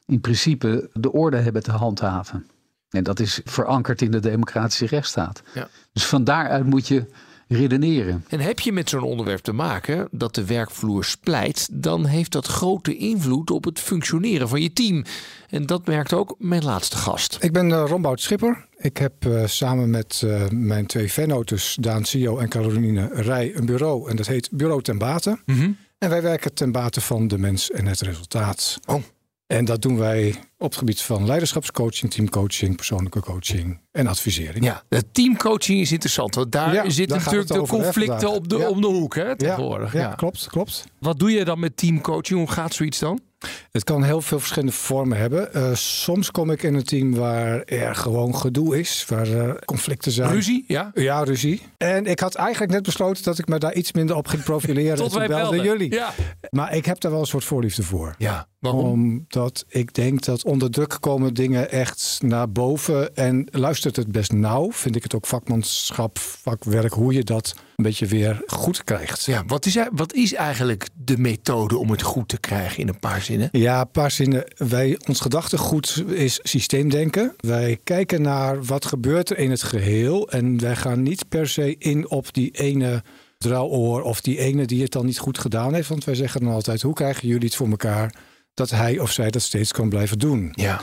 [0.07, 2.47] in principe de orde hebben te handhaven.
[2.91, 5.43] En dat is verankerd in de democratische rechtsstaat.
[5.55, 5.69] Ja.
[5.93, 7.07] Dus van daaruit moet je
[7.49, 8.25] redeneren.
[8.29, 12.47] En heb je met zo'n onderwerp te maken dat de werkvloer splijt, dan heeft dat
[12.47, 15.05] grote invloed op het functioneren van je team.
[15.49, 17.39] En dat merkt ook mijn laatste gast.
[17.41, 18.67] Ik ben uh, Rombout Schipper.
[18.77, 23.67] Ik heb uh, samen met uh, mijn twee vennotes, Daan Sio en Caroline Rij, een
[23.67, 24.11] bureau.
[24.11, 25.39] En dat heet Bureau ten Bate.
[25.47, 25.77] Mm -hmm.
[26.03, 28.79] En wij werken ten bate van de mens en het resultaat.
[28.87, 29.03] Oh.
[29.47, 34.65] En dat doen wij op het gebied van leiderschapscoaching, teamcoaching, persoonlijke coaching en advisering.
[34.65, 36.35] Ja, de teamcoaching is interessant.
[36.35, 38.69] Want daar Ja, zitten natuurlijk de conflicten op de, Ja.
[38.69, 39.93] om de hoek hè, Ja, tegenwoordig.
[39.93, 40.85] ja, Ja, klopt, klopt.
[40.99, 42.39] Wat doe je dan met teamcoaching?
[42.39, 43.21] Hoe gaat zoiets dan?
[43.71, 45.49] Het kan heel veel verschillende vormen hebben.
[45.57, 50.13] Uh, soms kom ik in een team waar er gewoon gedoe is, waar uh, conflicten
[50.13, 50.31] zijn.
[50.31, 50.91] Ruzie, ja?
[50.95, 51.63] Ja, ruzie.
[51.77, 54.97] En ik had eigenlijk net besloten dat ik me daar iets minder op ging profileren.
[55.03, 55.63] Tot en toen wij belden.
[55.63, 55.95] jullie.
[55.95, 56.11] Ja.
[56.51, 58.15] Maar ik heb daar wel een soort voorliefde voor.
[58.19, 58.85] Ja, waarom?
[58.85, 63.17] Omdat ik denk dat onder druk komen dingen echt naar boven.
[63.17, 64.73] En luistert het best nauw.
[64.73, 69.25] Vind ik het ook vakmanschap, vakwerk, hoe je dat een beetje weer goed krijgt.
[69.25, 72.99] Ja, wat is, wat is eigenlijk de methode om het goed te krijgen in een
[72.99, 73.49] paar zinnen?
[73.53, 74.45] Ja, een paar zinnen.
[74.57, 77.35] Wij, ons gedachtegoed is systeemdenken.
[77.37, 80.31] Wij kijken naar wat gebeurt er in het geheel.
[80.31, 83.03] En wij gaan niet per se in op die ene
[83.39, 85.89] druiloor of die ene die het dan niet goed gedaan heeft.
[85.89, 88.15] Want wij zeggen dan altijd, hoe krijgen jullie het voor elkaar
[88.55, 90.49] dat hij of zij dat steeds kan blijven doen?
[90.53, 90.81] Ja.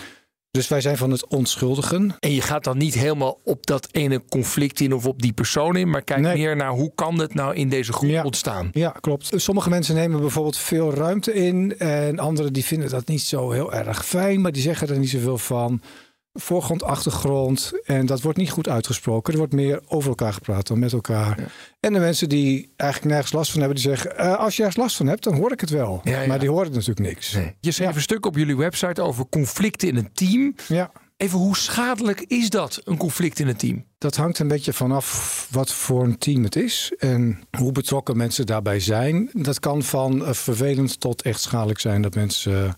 [0.52, 2.16] Dus wij zijn van het onschuldigen.
[2.20, 5.76] En je gaat dan niet helemaal op dat ene conflict in of op die persoon
[5.76, 6.38] in, maar kijk Nee.
[6.38, 8.24] meer naar hoe kan het nou in deze groep Ja.
[8.24, 8.70] ontstaan.
[8.74, 9.30] Ja, klopt.
[9.36, 11.78] Sommige mensen nemen bijvoorbeeld veel ruimte in.
[11.78, 14.42] En anderen die vinden dat niet zo heel erg fijn.
[14.42, 15.82] Maar die zeggen er niet zoveel van.
[16.34, 17.72] Voorgrond, achtergrond.
[17.84, 19.32] En dat wordt niet goed uitgesproken.
[19.34, 21.52] Er wordt meer over elkaar gepraat dan met elkaar.
[21.80, 24.18] En de mensen die eigenlijk nergens last van hebben, die zeggen...
[24.18, 26.02] "Eh, als je ergens last van hebt, dan hoor ik het wel.
[26.04, 26.28] Ja, ja.
[26.28, 27.34] Maar die horen natuurlijk niks.
[27.34, 27.56] Nee.
[27.60, 30.56] Je schreef een stuk op jullie website over conflicten in een team.
[30.68, 30.92] Ja.
[31.18, 33.86] Even hoe schadelijk is dat, een conflict in een team?
[33.98, 38.46] Dat hangt een beetje vanaf wat voor een team het is en hoe betrokken mensen
[38.46, 39.30] daarbij zijn.
[39.34, 42.76] Dat kan van eh, vervelend tot echt schadelijk zijn dat mensen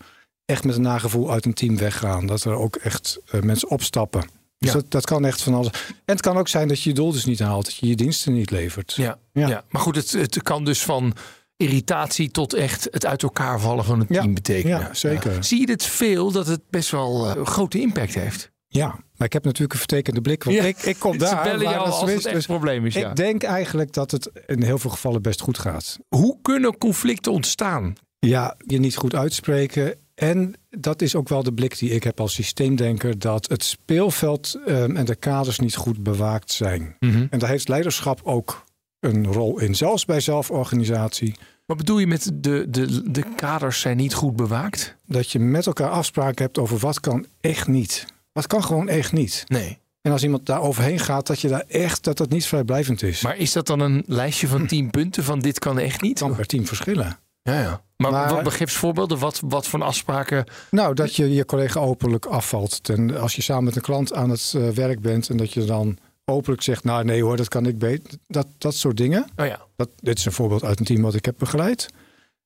[0.51, 2.25] echt met een nagevoel uit een team weggaan.
[2.25, 4.21] Dat er ook echt eh, mensen opstappen.
[4.57, 4.75] Dus Ja.
[4.75, 5.71] dat, dat kan echt van alles.
[5.85, 7.95] En het kan ook zijn dat je je doel dus niet haalt, dat je je
[7.95, 8.93] diensten niet levert.
[8.93, 9.47] Ja, ja.
[9.47, 9.63] Ja.
[9.69, 11.13] maar goed, het, het kan dus van
[11.57, 14.79] irritatie tot echt het uit elkaar vallen van Ja, team betekenen.
[14.79, 15.43] ja, zeker.
[15.43, 18.51] Zie je dit veel dat het best wel eh, grote impact heeft?
[18.67, 20.63] Ja, maar ik heb natuurlijk een vertekende blik, want Ja.
[20.63, 21.43] ik, ik kom Ze daar.
[21.43, 22.93] bellen waar jou als het echt Dus probleem is.
[22.93, 23.09] Ja.
[23.09, 25.97] Ik denk eigenlijk dat het in heel veel gevallen best goed gaat.
[26.07, 27.95] Hoe kunnen conflicten ontstaan?
[28.19, 29.95] Ja, je niet goed uitspreken.
[30.21, 34.59] En dat is ook wel de blik die ik heb als systeemdenker: dat het speelveld
[34.65, 36.95] ehm, en de kaders niet goed bewaakt zijn.
[36.99, 37.25] Mhm.
[37.29, 38.63] En daar heeft leiderschap ook
[38.99, 41.35] een rol in, zelfs bij zelforganisatie.
[41.65, 44.95] Wat bedoel je met de, de, de kaders zijn niet goed bewaakt?
[45.05, 48.05] Dat je met elkaar afspraken hebt over wat kan echt niet.
[48.31, 49.43] Wat kan gewoon echt niet.
[49.47, 49.77] Nee.
[50.01, 53.21] En als iemand daar overheen gaat, dat je daar echt dat dat niet vrijblijvend is.
[53.21, 56.19] Maar is dat dan een lijstje van tien punten van dit kan echt niet?
[56.19, 57.19] het kan per team verschillen.
[57.41, 57.81] Ja, ja.
[57.97, 59.19] Maar, Maar- wat begeef voorbeelden?
[59.19, 60.45] Wat, wat voor afspraken?
[60.71, 62.83] Nou, dat je je collega openlijk afvalt.
[62.83, 65.65] Ten, als je samen met een klant aan het eh, werk bent en dat je
[65.65, 68.13] dan openlijk zegt: Nou, nee hoor, dat kan ik beter.
[68.27, 69.25] Dat, dat soort dingen.
[69.35, 69.59] Oh ja.
[69.75, 71.89] Dat, dit is een voorbeeld uit een team wat ik heb begeleid.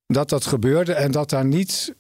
[0.08, 1.96] Dat dat gebeurde en dat daar niet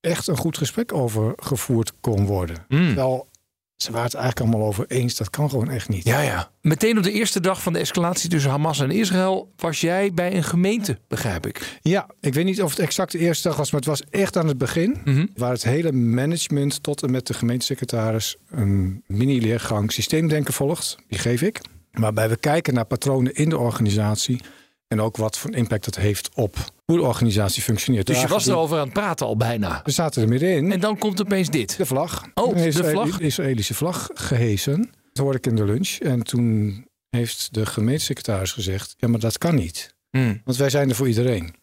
[0.00, 2.64] echt een goed gesprek over gevoerd kon worden.
[2.68, 2.86] Hmm.
[2.86, 3.28] Terwijl
[3.76, 5.16] ze waren het eigenlijk allemaal over eens.
[5.16, 6.04] Dat kan gewoon echt niet.
[6.04, 6.50] Ja, ja.
[6.60, 10.36] Meteen op de eerste dag van de escalatie tussen Hamas en Israël was jij bij
[10.36, 11.78] een gemeente, begrijp ik.
[11.82, 14.36] Ja, ik weet niet of het exact de eerste dag was, maar het was echt
[14.36, 14.96] aan het begin.
[15.04, 15.26] Mhm.
[15.34, 20.96] Waar het hele management tot en met de gemeentesecretaris een mini-leergang systeemdenken volgt.
[21.08, 21.60] Die geef ik.
[21.92, 24.40] Waarbij we kijken naar patronen in de organisatie.
[24.88, 28.06] En ook wat voor impact dat heeft op hoe de organisatie functioneert.
[28.06, 29.80] Dus je was erover aan het praten al bijna.
[29.84, 30.72] We zaten er middenin.
[30.72, 31.76] En dan komt opeens dit.
[31.76, 32.24] De vlag.
[32.34, 33.20] Oh, de vlag.
[33.20, 34.90] Israëlische vlag gehesen.
[35.12, 35.88] Dat hoorde ik in de lunch.
[35.88, 38.94] En toen heeft de gemeentesecretaris gezegd...
[38.96, 39.94] ja, maar dat kan niet.
[40.10, 40.40] Hmm.
[40.44, 41.54] Want wij zijn er voor iedereen.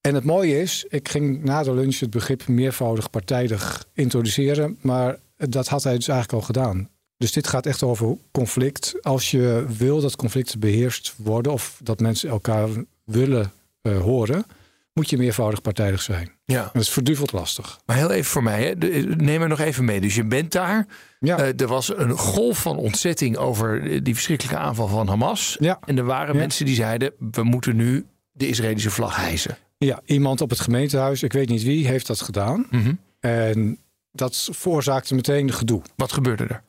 [0.00, 4.78] En het mooie is, ik ging na de lunch het begrip meervoudig partijdig introduceren.
[4.80, 6.88] Maar dat had hij dus eigenlijk al gedaan.
[7.22, 8.94] Dus dit gaat echt over conflict.
[9.02, 11.52] Als je wil dat conflicten beheerst worden...
[11.52, 12.68] of dat mensen elkaar
[13.04, 14.44] willen eh, horen...
[14.92, 16.30] moet je meervoudig partijdig zijn.
[16.44, 16.62] Ja.
[16.62, 17.80] En dat is verduveld lastig.
[17.86, 18.74] Maar heel even voor mij, hè.
[19.16, 20.00] Neem me nog even mee.
[20.00, 20.86] Dus je bent daar.
[21.20, 21.38] Ja.
[21.38, 25.56] Eh, er was een golf van ontzetting over eh, die verschrikkelijke aanval van Hamas.
[25.60, 25.78] Ja.
[25.84, 26.40] En er waren Ja.
[26.40, 29.56] mensen die zeiden: we moeten nu de Israëlische vlag hijsen.
[29.78, 32.66] Ja, iemand op het gemeentehuis, ik weet niet wie, heeft dat gedaan.
[32.70, 32.92] Mhm.
[33.20, 33.78] En
[34.12, 35.82] dat veroorzaakte meteen gedoe.
[35.96, 36.62] Wat gebeurde er?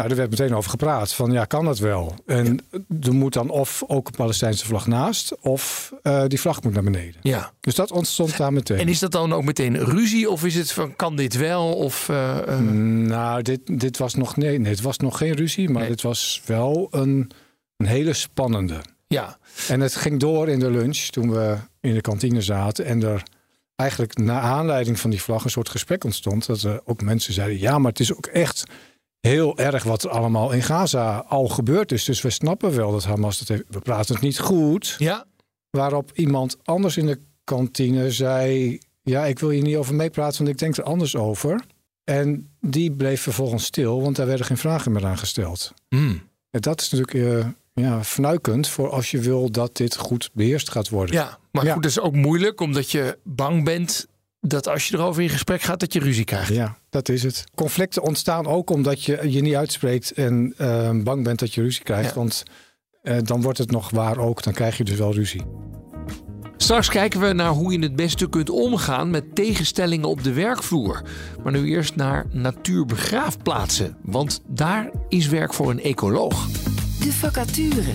[0.00, 1.12] Nou, er werd meteen over gepraat.
[1.12, 2.14] Van ja, kan dat wel?
[2.26, 2.58] En
[3.00, 6.82] er moet dan of ook een Palestijnse vlag naast, of eh, die vlag moet naar
[6.82, 7.20] beneden.
[7.22, 7.52] Ja.
[7.60, 8.78] Dus dat ontstond daar meteen.
[8.78, 10.30] En is dat dan ook meteen ruzie?
[10.30, 11.74] Of is het van kan dit wel?
[11.74, 15.68] Of, eh, eh, Nou, dit, dit was nog nee, nee, het was nog geen ruzie,
[15.70, 15.90] maar Nee.
[15.90, 17.30] dit was wel een,
[17.76, 18.80] een hele spannende.
[19.06, 19.38] ja.
[19.68, 23.22] En het ging door in de lunch toen we in de kantine zaten en er
[23.76, 26.46] eigenlijk na aanleiding van die vlag een soort gesprek ontstond.
[26.46, 28.64] Dat er ook mensen zeiden: ja, maar het is ook echt
[29.20, 32.04] heel erg wat er allemaal in Gaza al gebeurd is.
[32.04, 33.62] Dus we snappen wel dat Hamas dat heeft.
[33.68, 34.94] We praten het niet goed.
[34.98, 35.24] Ja.
[35.70, 40.50] Waarop iemand anders in de kantine zei: ja, ik wil hier niet over meepraten, want
[40.50, 41.64] ik denk er anders over.
[42.04, 45.72] En die bleef vervolgens stil, want daar werden geen vragen meer aan gesteld.
[45.88, 46.22] Hmm.
[46.50, 47.46] En dat is natuurlijk eh,
[47.84, 51.14] ja, fnuikend voor als je wil dat dit goed beheerst gaat worden.
[51.14, 51.38] ja.
[51.52, 51.72] Maar Ja.
[51.72, 54.06] goed, dat is ook moeilijk omdat je bang bent
[54.40, 56.54] dat als je erover in gesprek gaat, dat je ruzie krijgt.
[56.54, 57.44] Ja, dat is het.
[57.54, 61.82] Conflicten ontstaan ook omdat je je niet uitspreekt en eh, bang bent dat je ruzie
[61.82, 62.08] krijgt.
[62.08, 62.14] Ja.
[62.14, 62.42] Want
[63.02, 64.42] eh, dan wordt het nog waar ook.
[64.42, 65.42] Dan krijg je dus wel ruzie.
[66.56, 71.02] Straks kijken we naar hoe je het beste kunt omgaan met tegenstellingen op de werkvloer.
[71.42, 76.46] Maar nu eerst naar natuurbegraafplaatsen, want daar is werk voor een ecoloog.
[76.98, 77.92] De vacature.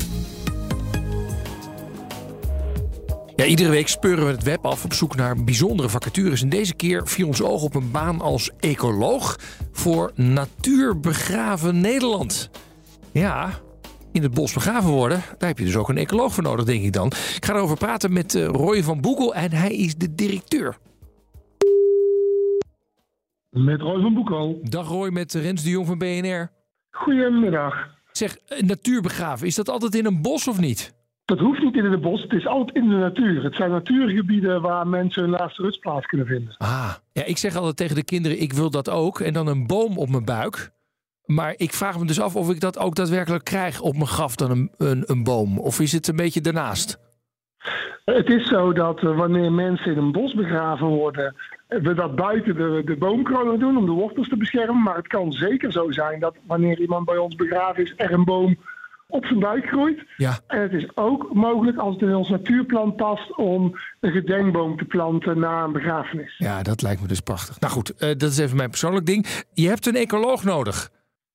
[3.35, 6.41] Ja, iedere week speuren we het web af op zoek naar bijzondere vacatures.
[6.41, 9.35] En deze keer viel ons oog op een baan als ecoloog
[9.71, 12.49] voor Natuurbegraven Nederland.
[13.11, 13.49] Ja,
[14.11, 16.83] in het bos begraven worden, daar heb je dus ook een ecoloog voor nodig, denk
[16.83, 17.07] ik dan.
[17.07, 20.77] Ik ga erover praten met uh, Roy van Boekel en hij is de directeur.
[23.49, 24.59] Met Roy van Boekel.
[24.63, 26.51] Dag Roy, met Rens de Jong van BNR.
[26.91, 27.75] Goedemiddag.
[28.11, 30.93] Zeg, natuur begraven, is dat altijd in een bos of niet?
[31.25, 33.43] Dat hoeft niet in het bos, het is altijd in de natuur.
[33.43, 36.55] Het zijn natuurgebieden waar mensen hun laatste rustplaats kunnen vinden.
[36.57, 39.19] Ah, ja, ik zeg altijd tegen de kinderen, ik wil dat ook.
[39.19, 40.73] En dan een boom op mijn buik.
[41.25, 44.35] Maar ik vraag me dus af of ik dat ook daadwerkelijk krijg op mijn graf
[44.35, 45.59] dan een, een, een boom.
[45.59, 46.99] Of is het een beetje daarnaast?
[48.05, 51.35] Het is zo dat uh, wanneer mensen in een bos begraven worden,
[51.67, 54.83] we dat buiten de, de boomkronen doen om de wortels te beschermen.
[54.83, 58.23] Maar het kan zeker zo zijn dat wanneer iemand bij ons begraven is, er een
[58.23, 58.57] boom
[59.07, 60.03] op zijn buik groeit.
[60.17, 60.39] Ja.
[60.47, 64.85] En het is ook mogelijk, als het in ons natuurplan past, om een gedenkboom te
[64.85, 66.35] planten na een begrafenis.
[66.37, 67.59] Ja, dat lijkt me dus prachtig.
[67.59, 69.25] Nou goed, uh, dat is even mijn persoonlijk ding.
[69.53, 70.89] Je hebt een ecoloog nodig.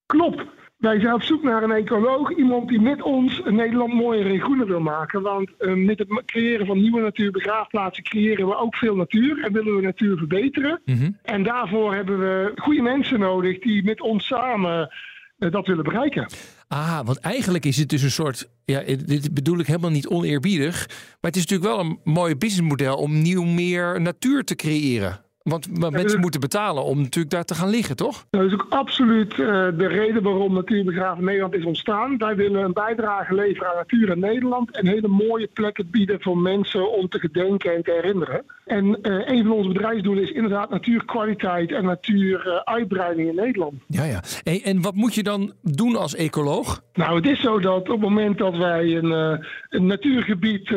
[0.06, 0.42] Klopt.
[0.76, 4.66] Wij zijn op zoek naar een ecoloog, iemand die met ons Nederland mooier en groener
[4.66, 5.22] wil maken.
[5.22, 9.76] Want uh, met het creëren van nieuwe natuurbegraafplaatsen creëren we ook veel natuur en willen
[9.76, 10.80] we natuur verbeteren.
[10.84, 11.18] Mm -hmm.
[11.22, 14.94] En daarvoor hebben we goede mensen nodig die met ons samen
[15.38, 16.26] uh, dat willen bereiken.
[16.72, 18.48] Ah, want eigenlijk is het dus een soort.
[18.64, 20.86] Ja, dit bedoel ik helemaal niet oneerbiedig.
[20.88, 25.24] Maar het is natuurlijk wel een mooi businessmodel om nieuw meer natuur te creëren.
[25.42, 28.26] Want mensen moeten betalen om natuurlijk daar te gaan liggen, toch?
[28.30, 29.38] Dat is ook absoluut uh,
[29.76, 32.18] de reden waarom Natuurbegraven Nederland is ontstaan.
[32.18, 34.76] Wij willen een bijdrage leveren aan natuur in Nederland.
[34.76, 38.44] En hele mooie plekken bieden voor mensen om te gedenken en te herinneren.
[38.64, 43.74] En uh, een van onze bedrijfsdoelen is inderdaad natuurkwaliteit en natuuruitbreiding in Nederland.
[43.86, 44.22] Ja, ja.
[44.42, 46.82] En, en, wat moet je dan doen als ecoloog?
[46.94, 50.70] Nou, het is zo dat op het moment dat wij een, een natuurgebied,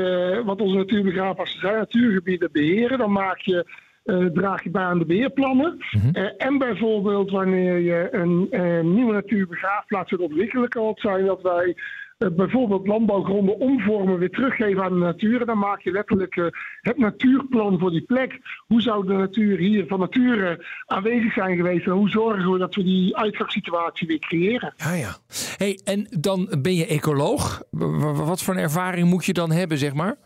[0.45, 3.65] wat onze natuurbegraafplaatsen zijn, natuurgebieden beheren, dan maak je
[4.33, 5.75] draag je bij aan de beheerplannen.
[5.77, 5.97] Mhm.
[5.97, 6.23] Mm -hmm.
[6.23, 11.41] uh, en bijvoorbeeld wanneer je een uh, nieuwe natuurbegraafplaats wilt ontwikkelen, kan het zijn dat
[11.41, 11.75] wij
[12.31, 15.39] bijvoorbeeld landbouwgronden omvormen, weer teruggeven aan de natuur.
[15.39, 18.39] En dan maak je letterlijk het natuurplan voor die plek.
[18.67, 21.85] Hoe zou de natuur hier van nature aanwezig zijn geweest?
[21.85, 24.73] En hoe zorgen we dat we die uitgangssituatie weer creëren?
[24.77, 25.15] Ja, ja.
[25.57, 27.61] Hey, en dan ben je ecoloog.
[28.25, 30.17] Wat voor een ervaring moet je dan hebben, zeg maar?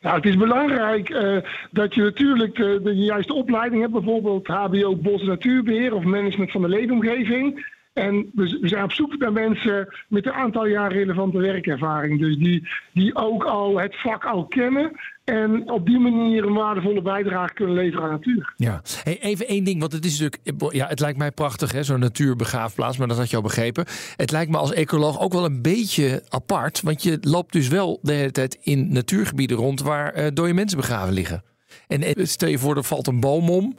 [0.00, 1.36] Nou, het is belangrijk uh,
[1.70, 6.62] dat je natuurlijk de, de, juiste opleiding hebt, bijvoorbeeld HBO Bos Natuurbeheer of Management van
[6.62, 7.78] de Leefomgeving.
[7.92, 12.20] En we, zijn op zoek naar mensen met een aantal jaar relevante werkervaring.
[12.20, 14.92] Dus die, die ook al het vak al kennen
[15.24, 18.52] en op die manier een waardevolle bijdrage kunnen leveren aan natuur.
[18.56, 21.82] Ja, hey, even één ding, want het is natuurlijk, ja, het lijkt mij prachtig, hè,
[21.82, 23.84] zo'n natuurbegraafplaats, maar dat had je al begrepen.
[24.16, 27.98] Het lijkt me als ecoloog ook wel een beetje apart, want je loopt dus wel
[28.02, 31.42] de hele tijd in natuurgebieden rond waar uh, dode mensen begraven liggen.
[31.86, 33.76] En, en stel je voor, er valt een boom om.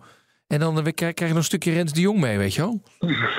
[0.52, 2.82] En dan krijg je nog een stukje Rens de Jong mee, weet je wel?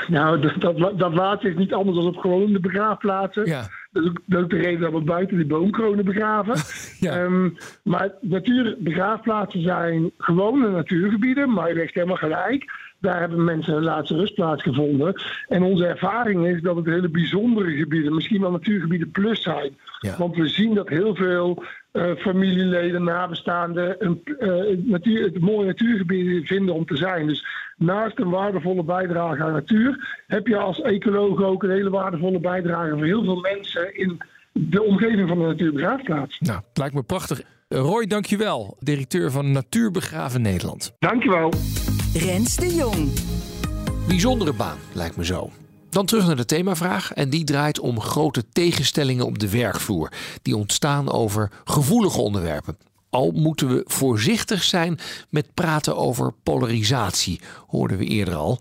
[0.08, 3.46] Nou, dat, dat, dat laatste is niet anders dan op gewone begraafplaatsen.
[3.46, 3.68] Ja.
[3.92, 6.54] Dat is, ook, dat is ook de reden dat we buiten die boomkronen begraven.
[7.06, 7.22] ja.
[7.22, 12.64] um, maar natuurbegraafplaatsen zijn gewone natuurgebieden, maar je legt helemaal gelijk.
[13.00, 15.22] Daar hebben mensen hun laatste rustplaats gevonden.
[15.48, 19.76] En onze ervaring is dat het hele bijzondere gebieden, misschien wel natuurgebieden plus zijn.
[20.00, 20.16] Ja.
[20.18, 26.44] Want we zien dat heel veel uh, familieleden, nabestaanden een, uh, natuur, het mooie natuurgebieden
[26.44, 27.26] vinden om te zijn.
[27.26, 32.40] Dus naast een waardevolle bijdrage aan natuur, heb je als ecoloog ook een hele waardevolle
[32.40, 36.38] bijdrage voor heel veel mensen in de omgeving van de natuurbegraafplaats.
[36.40, 37.42] Nou, het lijkt me prachtig.
[37.68, 38.76] Roy, dankjewel.
[38.80, 40.94] Directeur van Natuurbegraven Nederland.
[40.98, 41.52] Dankjewel.
[42.14, 43.12] Rens de Jong.
[44.08, 45.50] Bijzondere baan, lijkt me zo.
[45.92, 50.12] Dan terug naar de themavraag en die draait om grote tegenstellingen op de werkvloer.
[50.42, 52.76] Die ontstaan over gevoelige onderwerpen.
[53.10, 58.58] Al moeten we voorzichtig zijn met praten over polarisatie, hoorden we eerder al.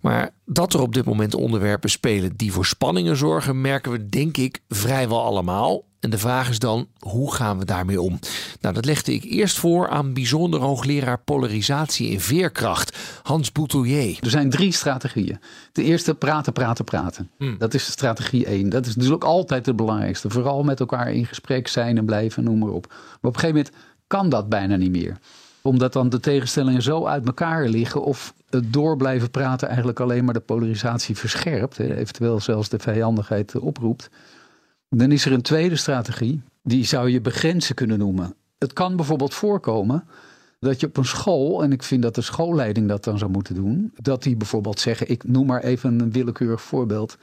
[0.00, 4.36] Maar dat er op dit moment onderwerpen spelen die voor spanningen zorgen, merken we denk
[4.36, 5.84] ik vrijwel allemaal.
[6.00, 8.18] En de vraag is dan, hoe gaan we daarmee om?
[8.60, 14.18] Nou, dat legde ik eerst voor aan bijzonder hoogleraar polarisatie en veerkracht, Hans Boutelier.
[14.20, 15.40] Er zijn drie strategieën.
[15.72, 17.30] De eerste, praten, praten, praten.
[17.36, 17.58] Hmm.
[17.58, 18.68] Dat is strategie één.
[18.68, 20.30] Dat is dus ook altijd het belangrijkste.
[20.30, 22.86] Vooral met elkaar in gesprek zijn en blijven, noem maar op.
[22.88, 23.74] Maar op een gegeven moment
[24.06, 25.16] kan dat bijna niet meer
[25.62, 30.24] omdat dan de tegenstellingen zo uit elkaar liggen of het door blijven praten eigenlijk alleen
[30.24, 34.10] maar de polarisatie verscherpt, eventueel zelfs de vijandigheid oproept.
[34.96, 38.34] Dan is er een tweede strategie, die zou je begrenzen kunnen noemen.
[38.58, 40.04] Het kan bijvoorbeeld voorkomen
[40.58, 43.54] dat je op een school, en ik vind dat de schoolleiding dat dan zou moeten
[43.54, 47.16] doen, dat die bijvoorbeeld zeggen, ik noem maar even een willekeurig voorbeeld.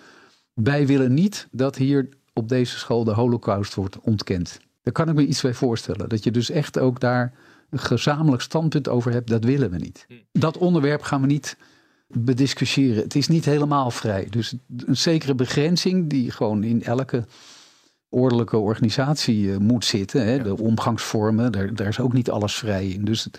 [0.53, 4.59] Wij willen niet dat hier op deze school de holocaust wordt ontkend.
[4.81, 6.09] Daar kan ik me iets bij voorstellen.
[6.09, 7.33] Dat je dus echt ook daar
[7.69, 10.07] een gezamenlijk standpunt over hebt, dat willen we niet.
[10.31, 11.57] Dat onderwerp gaan we niet
[12.07, 13.03] bediscussiëren.
[13.03, 14.27] Het is niet helemaal vrij.
[14.29, 17.25] Dus een zekere begrenzing die gewoon in elke
[18.09, 20.25] ordelijke organisatie uh, moet zitten.
[20.25, 20.43] Hè?
[20.43, 23.05] De omgangsvormen, daar, daar is ook niet alles vrij in.
[23.05, 23.29] Dus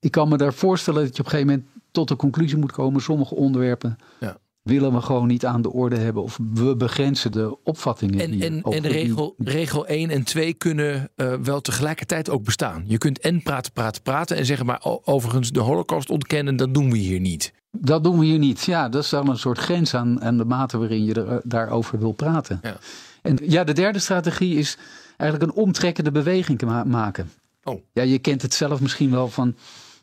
[0.00, 2.72] ik kan me daar voorstellen dat je op een gegeven moment tot de conclusie moet
[2.72, 3.00] komen.
[3.00, 4.38] Sommige onderwerpen ja.
[4.62, 6.22] willen we gewoon niet aan de orde hebben.
[6.22, 8.20] Of we begrenzen de opvattingen.
[8.20, 12.84] En, en, en regel, regel 1 en 2 kunnen uh, wel tegelijkertijd ook bestaan.
[12.86, 14.36] Je kunt en praten, praten, praten.
[14.36, 17.52] En zeggen maar overigens de holocaust ontkennen, dat doen we hier niet.
[17.70, 18.64] Dat doen we hier niet.
[18.64, 21.98] Ja, dat is dan een soort grens aan, aan de mate waarin je er, daarover
[21.98, 22.58] wil praten.
[22.62, 22.76] Ja.
[23.22, 24.76] En ja, de derde strategie is
[25.16, 27.30] eigenlijk een omtrekkende beweging te maken.
[27.62, 27.82] Oh.
[27.92, 29.56] Ja, je kent het zelf misschien wel van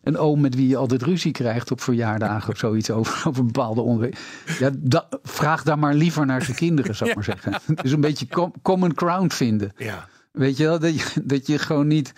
[0.04, 3.82] een oom met wie je altijd ruzie krijgt op verjaardagen of zoiets over, over bepaalde
[3.82, 4.20] onderwerpen.
[4.60, 7.54] Ja, vraag daar maar liever naar zijn kinderen, zou ik maar zeggen.
[7.82, 9.72] Dus een beetje common ground vinden.
[9.78, 10.08] Ja.
[10.32, 12.14] Weet je wel, dat je, dat je gewoon niet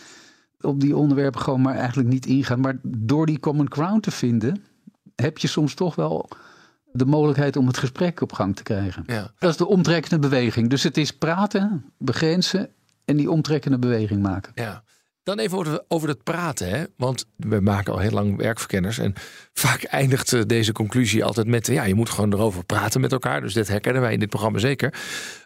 [0.62, 2.58] op die onderwerpen gewoon maar eigenlijk niet ingaat.
[2.58, 4.64] Maar door die common ground te vinden,
[5.16, 6.30] heb je soms toch wel
[7.00, 9.04] de mogelijkheid om het gesprek op gang te krijgen.
[9.08, 9.32] Ja.
[9.40, 10.70] Dat is de omtrekkende beweging.
[10.70, 12.70] Dus het is praten, begrenzen
[13.06, 14.52] en die omtrekkende beweging maken.
[14.56, 14.84] Ja.
[15.24, 16.70] Dan even over, over het praten.
[16.70, 16.84] Hè?
[16.98, 18.98] Want we maken al heel lang werkverkenners.
[18.98, 19.14] En
[19.54, 23.42] vaak eindigt eh, deze conclusie altijd met: ja, je moet gewoon erover praten met elkaar.
[23.42, 24.94] Dus dit herkennen wij in dit programma zeker.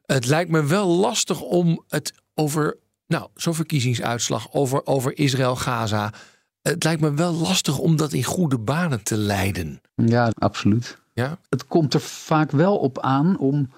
[0.05, 2.77] Het lijkt me wel lastig om het over,
[3.07, 6.13] nou, zo'n verkiezingsuitslag, over, over Israël-Gaza.
[6.61, 9.81] Het lijkt me wel lastig om dat in goede banen te leiden.
[9.95, 11.01] Ja, absoluut.
[11.13, 11.37] Ja?
[11.49, 13.69] Het komt er vaak wel op aan om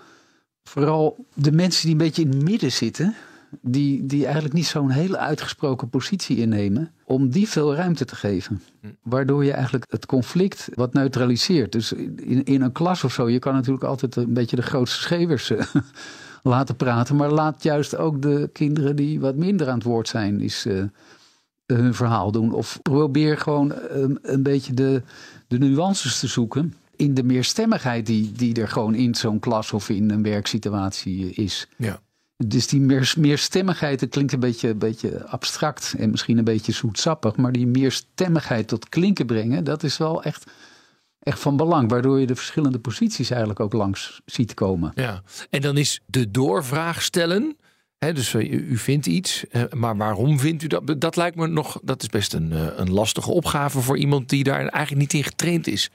[0.63, 3.15] vooral de mensen die een beetje in het midden zitten,
[3.61, 8.61] die, die eigenlijk niet zo'n hele uitgesproken positie innemen, om die veel ruimte te geven.
[8.81, 8.87] Hm.
[9.03, 11.71] Waardoor je eigenlijk het conflict wat neutraliseert.
[11.71, 15.01] Dus in, in een klas of zo, je kan natuurlijk altijd een beetje de grootste
[15.01, 15.65] schevers eh,
[16.43, 20.41] laten praten, maar laat juist ook de kinderen die wat minder aan het woord zijn,
[20.41, 20.65] is.
[20.65, 20.83] Uh,
[21.65, 22.53] hun verhaal doen.
[22.53, 25.01] Of probeer gewoon een, een beetje de,
[25.47, 29.89] de nuances te zoeken in de meerstemmigheid die, die er gewoon in zo'n klas of
[29.89, 31.67] in een werksituatie is.
[31.77, 32.01] Ja.
[32.37, 36.71] Dus die meer, meerstemmigheid, dat klinkt een beetje, een beetje abstract en misschien een beetje
[36.71, 40.51] zoetsappig, maar die meerstemmigheid tot klinken brengen, dat is wel echt,
[41.19, 44.91] echt van belang, waardoor je de verschillende posities eigenlijk ook langs ziet komen.
[44.95, 47.57] Ja, en dan is de doorvraag stellen.
[47.97, 51.01] dus eh, u, vindt iets, eh, maar waarom vindt u dat?
[51.01, 54.43] Dat lijkt me nog, dat is best een, eh, een lastige opgave voor iemand die
[54.43, 55.91] daar eigenlijk niet in getraind is.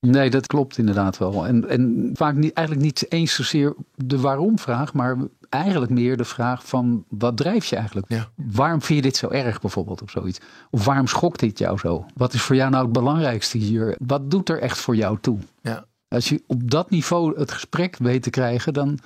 [0.00, 1.46] Nee, dat klopt inderdaad wel.
[1.46, 5.16] En, en vaak niet, eigenlijk niet eens zozeer de waarom-vraag, maar
[5.48, 8.06] eigenlijk meer de vraag van wat drijf je eigenlijk?
[8.08, 8.28] Ja.
[8.34, 10.38] Waarom vind je dit zo erg bijvoorbeeld of zoiets?
[10.70, 12.06] Of waarom schokt dit jou zo?
[12.14, 13.96] Wat is voor jou nou het belangrijkste hier?
[14.06, 15.38] Wat doet er echt voor jou toe?
[15.62, 15.86] Ja.
[16.08, 18.98] Als je op dat niveau het gesprek weet te krijgen, dan,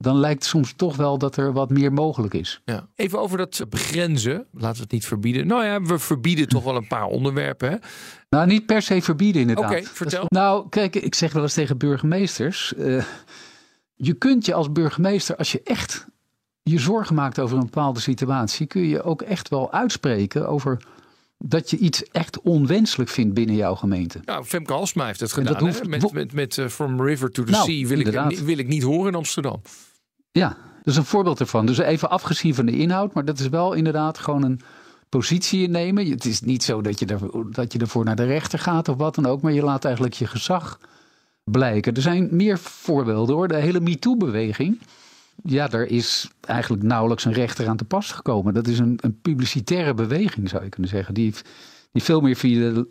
[0.00, 2.60] dan lijkt soms toch wel dat er wat meer mogelijk is.
[2.64, 2.88] Ja.
[2.94, 4.46] Even over dat begrenzen.
[4.52, 5.46] Laten we het niet verbieden.
[5.46, 7.70] Nou ja, we verbieden toch wel een paar onderwerpen.
[7.70, 7.76] Hè?
[8.28, 9.70] Nou, niet per se verbieden inderdaad.
[9.70, 10.24] Oké, vertel.
[10.28, 12.72] nou, kijk, ik zeg wel eens tegen burgemeesters.
[12.78, 13.04] Uh,
[13.94, 16.06] je kunt je als burgemeester, als je echt
[16.62, 20.82] je zorgen maakt over een bepaalde situatie, kun je ook echt wel uitspreken over
[21.38, 24.20] dat je iets echt onwenselijk vindt binnen jouw gemeente.
[24.24, 25.58] Nou, Femke Halsma heeft het gedaan.
[25.58, 28.68] Hoeft, met met, met uh, From River to the nou, Sea wil ik, wil ik
[28.68, 29.60] niet horen in Amsterdam.
[30.32, 31.66] Ja, dat is een voorbeeld ervan.
[31.66, 34.60] Dus even afgezien van de inhoud, maar dat is wel inderdaad gewoon een
[35.08, 36.10] positie innemen.
[36.10, 37.20] Het is niet zo dat je, er,
[37.52, 40.14] dat je ervoor naar de rechter gaat of wat dan ook, maar je laat eigenlijk
[40.14, 40.78] je gezag
[41.44, 41.94] blijken.
[41.94, 43.48] Er zijn meer voorbeelden hoor.
[43.48, 44.80] De hele MeToo-beweging.
[45.42, 48.54] Ja, er is eigenlijk nauwelijks een rechter aan te pas gekomen.
[48.54, 51.14] Dat is een, een publicitaire beweging, zou je kunnen zeggen.
[51.14, 51.34] Die,
[51.92, 52.84] die veel meer via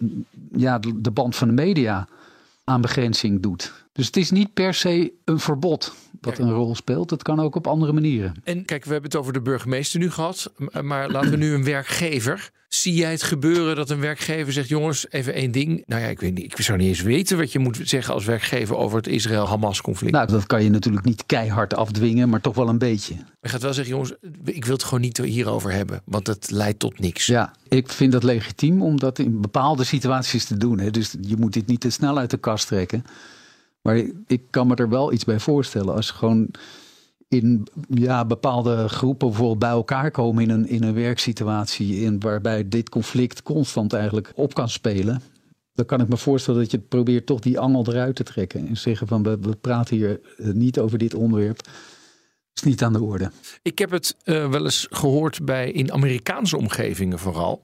[0.52, 2.08] ja, de band van de media
[2.64, 3.74] aan begrenzing doet.
[3.92, 7.10] Dus het is niet per se een verbod wat een rol speelt.
[7.10, 8.34] Het kan ook op andere manieren.
[8.44, 10.52] En kijk, we hebben het over de burgemeester nu gehad.
[10.82, 12.52] Maar laten we nu een werkgever.
[12.70, 15.84] Zie jij het gebeuren dat een werkgever zegt: jongens, even één ding.
[15.86, 18.26] Nou ja, ik weet niet, ik zou niet eens weten wat je moet zeggen als
[18.26, 20.14] werkgever over het Israël-Hamas-conflict.
[20.14, 23.16] Nou, dat kan je natuurlijk niet keihard afdwingen, maar toch wel een beetje.
[23.42, 24.14] Je gaat wel zeggen: jongens,
[24.44, 27.26] ik wil het gewoon niet hierover hebben, want het leidt tot niks.
[27.26, 30.80] Ja, ik vind dat legitiem om dat in bepaalde situaties te doen.
[30.80, 30.92] Hè.
[30.92, 33.06] Dus je moet dit niet te snel uit de kast trekken.
[33.82, 35.96] Maar ik kan me er wel iets bij voorstellen.
[35.96, 36.50] Als gewoon
[37.28, 42.02] in ja, bepaalde groepen bijvoorbeeld bij elkaar komen in een, in een werksituatie.
[42.02, 45.22] In, waarbij dit conflict constant eigenlijk op kan spelen.
[45.74, 48.68] Dan kan ik me voorstellen dat je probeert toch die angel eruit te trekken.
[48.68, 51.68] En zeggen van we, we praten hier eh, niet over dit onderwerp.
[52.54, 53.32] Is niet aan de orde.
[53.62, 57.64] Ik heb het uh, wel eens gehoord bij in Amerikaanse omgevingen vooral.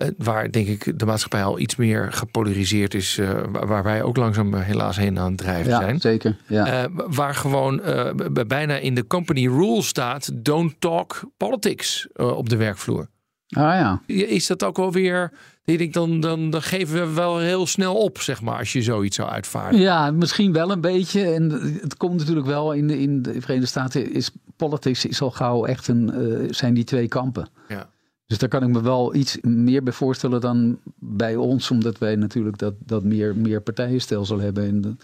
[0.00, 3.18] Eh, waar denk ik de maatschappij al iets meer gepolariseerd is.
[3.18, 6.00] Uh, waar wij ook langzaam eh, helaas heen aan het drijven ja, zijn.
[6.00, 6.36] Zeker.
[6.46, 6.84] Ja.
[6.84, 7.80] Uh, waar gewoon
[8.46, 13.08] bijna in de company rule staat: don't talk politics op de werkvloer.
[13.48, 14.02] Ah ja.
[14.06, 15.32] Is dat ook wel weer.
[15.64, 19.16] Denk, dan, dan, dan geven we wel heel snel op, zeg maar, als je zoiets
[19.16, 19.84] zou uitvaardigen.
[19.84, 21.24] Ja, misschien wel een beetje.
[21.24, 25.30] En het komt natuurlijk wel in de, in de Verenigde Staten is politics is al
[25.30, 27.48] gauw echt een, eh, zijn die twee kampen.
[27.68, 27.88] Ja.
[28.30, 32.16] Dus daar kan ik me wel iets meer bij voorstellen dan bij ons, omdat wij
[32.16, 34.98] natuurlijk dat, dat meer, meer partijenstelsel hebben.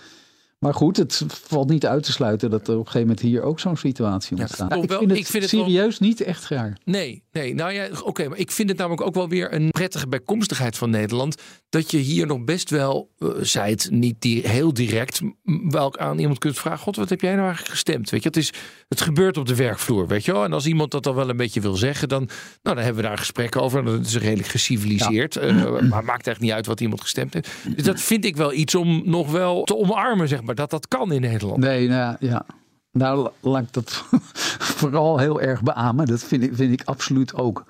[0.67, 3.43] Maar goed, het valt niet uit te sluiten dat er op een gegeven moment hier
[3.43, 4.71] ook zo'n situatie Ja, ontstaat.
[4.71, 6.77] toch ik, vind het ik vind het wel- serieus niet echt raar.
[6.85, 7.55] Nee, nee.
[7.55, 8.29] Nou ja, oké.
[8.29, 11.43] maar ik vind het namelijk ook wel weer een prettige bijkomstigheid van Nederland.
[11.69, 15.99] Dat je hier nog best wel, eh zei het niet die, heel direct, m- wel
[15.99, 18.11] aan iemand kunt vragen: God, wat heb jij nou eigenlijk gestemd?
[18.11, 18.53] Weet je, het, is,
[18.89, 20.45] het gebeurt op de werkvloer, weet je wel.
[20.45, 22.25] En als iemand dat dan wel een beetje wil zeggen, dan,
[22.63, 23.79] nou, dan hebben we daar gesprekken over.
[23.79, 25.37] En dat is redelijk geciviliseerd.
[25.37, 27.51] Eh, maar maakt eigenlijk niet uit wat iemand gestemd heeft.
[27.77, 30.55] Dus dat vind ik wel iets om nog wel te omarmen, zeg maar.
[30.57, 31.59] Dat dat kan in Nederland.
[31.59, 32.47] Nee, nou ja.
[32.93, 33.91] Nou, la- laat ik dat
[34.79, 36.07] vooral heel erg beamen.
[36.07, 37.65] Dat vind ik, vind ik absoluut ook.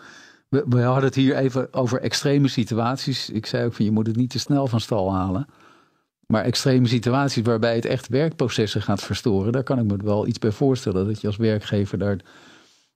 [0.49, 3.31] We, we hadden het hier even over extreme situaties.
[3.31, 5.47] Ik zei ook van je moet het niet te snel van stal halen.
[6.27, 10.39] Maar extreme situaties waarbij het echt werkprocessen gaat verstoren, daar kan ik me wel iets
[10.39, 11.07] bij voorstellen.
[11.07, 12.19] Dat je als werkgever daar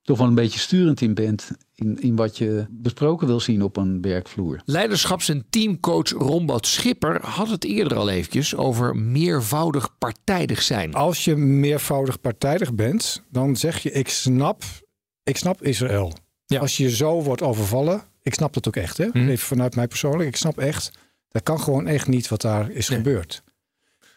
[0.01, 1.51] toch wel een beetje sturend in bent.
[1.75, 4.61] In, in wat je besproken wil zien op een werkvloer.
[4.65, 10.93] Leiderschaps- en teamcoach Rombout Schipper had het eerder al eventjes over meervoudig partijdig zijn.
[10.93, 14.63] Als je meervoudig partijdig bent, dan zeg je: Ik snap,
[15.23, 16.13] ik snap Israël.
[16.45, 16.59] Ja.
[16.59, 18.97] Als je zo wordt overvallen, ik snap dat ook echt.
[18.97, 19.05] Hè?
[19.07, 19.17] Mhm.
[19.29, 20.91] Even vanuit mij persoonlijk, ik snap echt.
[21.29, 22.97] Dat kan gewoon echt niet wat daar is Nee.
[22.97, 23.43] gebeurd.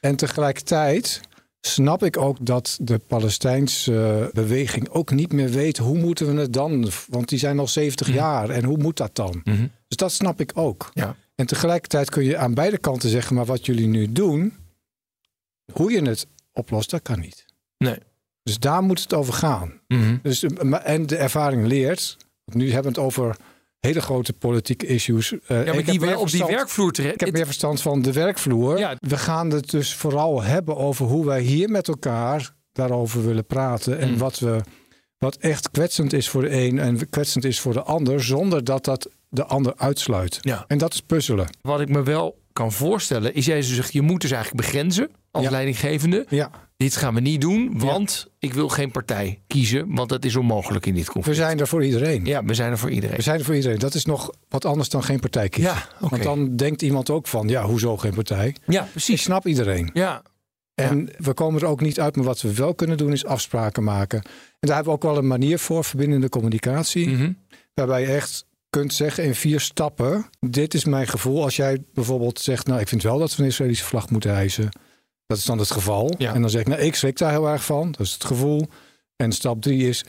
[0.01, 1.21] En tegelijkertijd
[1.67, 6.53] snap ik ook dat de Palestijnse beweging ook niet meer weet hoe moeten we het
[6.53, 6.91] dan.
[7.09, 9.41] Want die zijn al 70 jaar en hoe moet dat dan?
[9.45, 9.67] Mhm.
[9.89, 10.91] Dus dat snap ik ook.
[10.95, 11.17] Ja.
[11.35, 14.55] En tegelijkertijd kun je aan beide kanten zeggen, maar wat jullie nu doen,
[15.73, 17.45] hoe je het oplost, dat kan niet.
[17.79, 17.99] Nee.
[18.43, 19.81] Dus daar moet het over gaan.
[19.89, 20.17] Mhm.
[20.23, 23.37] Dus, eh, en de ervaring leert, nu hebben we het over
[23.85, 25.33] hele grote politieke issues.
[25.33, 27.15] Eh, Ja, ik maar die meer wel op die verstand- werkvloer terecht.
[27.15, 28.79] Ik heb meer verstand van de werkvloer.
[28.79, 28.97] Ja.
[29.01, 33.99] We gaan het dus vooral hebben over hoe wij hier met elkaar daarover willen praten.
[33.99, 34.19] En Mm.
[34.19, 34.61] wat, we,
[35.19, 38.85] wat echt kwetsend is voor de een en kwetsend is voor de ander, zonder dat
[38.85, 40.39] dat de ander uitsluit.
[40.41, 40.65] Ja.
[40.69, 41.47] En dat is puzzelen.
[41.63, 45.45] Wat ik me wel kan voorstellen, is jij zegt, je moet dus eigenlijk begrenzen als
[45.45, 45.51] Ja.
[45.51, 46.27] leidinggevende.
[46.29, 46.51] Ja.
[46.77, 50.87] Dit gaan we niet doen, want ik wil geen partij kiezen, want dat is onmogelijk
[50.87, 51.37] in dit We conflict.
[51.37, 52.25] zijn er voor iedereen.
[52.25, 53.17] Ja, we zijn er voor iedereen.
[53.17, 53.79] We zijn er voor iedereen.
[53.79, 55.73] Dat is nog wat anders dan geen partij kiezen.
[55.73, 56.09] Ja.
[56.09, 58.55] Want dan denkt iemand ook van, ja, hoezo geen partij?
[58.67, 59.23] Ja, Ik precies.
[59.23, 59.91] snap iedereen.
[59.93, 60.23] Ja,
[60.75, 63.85] En we komen er ook niet uit, maar wat we wel kunnen doen is afspraken
[63.85, 64.19] maken.
[64.23, 67.09] En daar hebben we ook wel een manier voor, verbindende communicatie.
[67.09, 67.33] Mhm.
[67.75, 71.43] Waarbij je echt kunt zeggen in vier stappen, dit is mijn gevoel.
[71.43, 74.69] Als jij bijvoorbeeld zegt, nou ik vind wel dat we een Israëlische vlag moeten hijsen.
[75.27, 76.15] Dat is dan het geval.
[76.19, 76.35] Ja.
[76.35, 77.93] En dan zeg ik, nou ik schrik daar heel erg van.
[77.93, 78.67] Dat is het gevoel.
[79.17, 80.05] En stap drie is,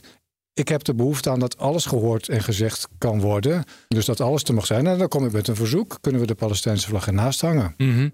[0.54, 3.64] ik heb de behoefte aan dat alles gehoord en gezegd kan worden.
[3.88, 4.86] Dus dat alles er mag zijn.
[4.86, 5.98] En dan kom ik met een verzoek.
[6.00, 7.74] Kunnen we de Palestijnse vlag ernaast hangen?
[7.76, 8.00] Mhm.
[8.00, 8.12] En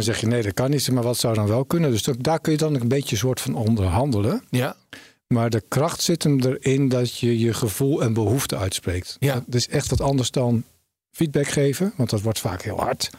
[0.00, 0.90] dan zeg je, nee dat kan niet.
[0.90, 1.90] Maar wat zou dan wel kunnen?
[1.90, 4.42] Dus daar kun je dan een beetje soort van onderhandelen.
[4.50, 4.76] ja.
[5.26, 9.16] Maar de kracht zit hem erin dat je je gevoel en behoefte uitspreekt.
[9.18, 9.34] Ja.
[9.34, 10.64] Dat is echt wat anders dan
[11.10, 13.10] feedback geven, want dat wordt vaak heel hard.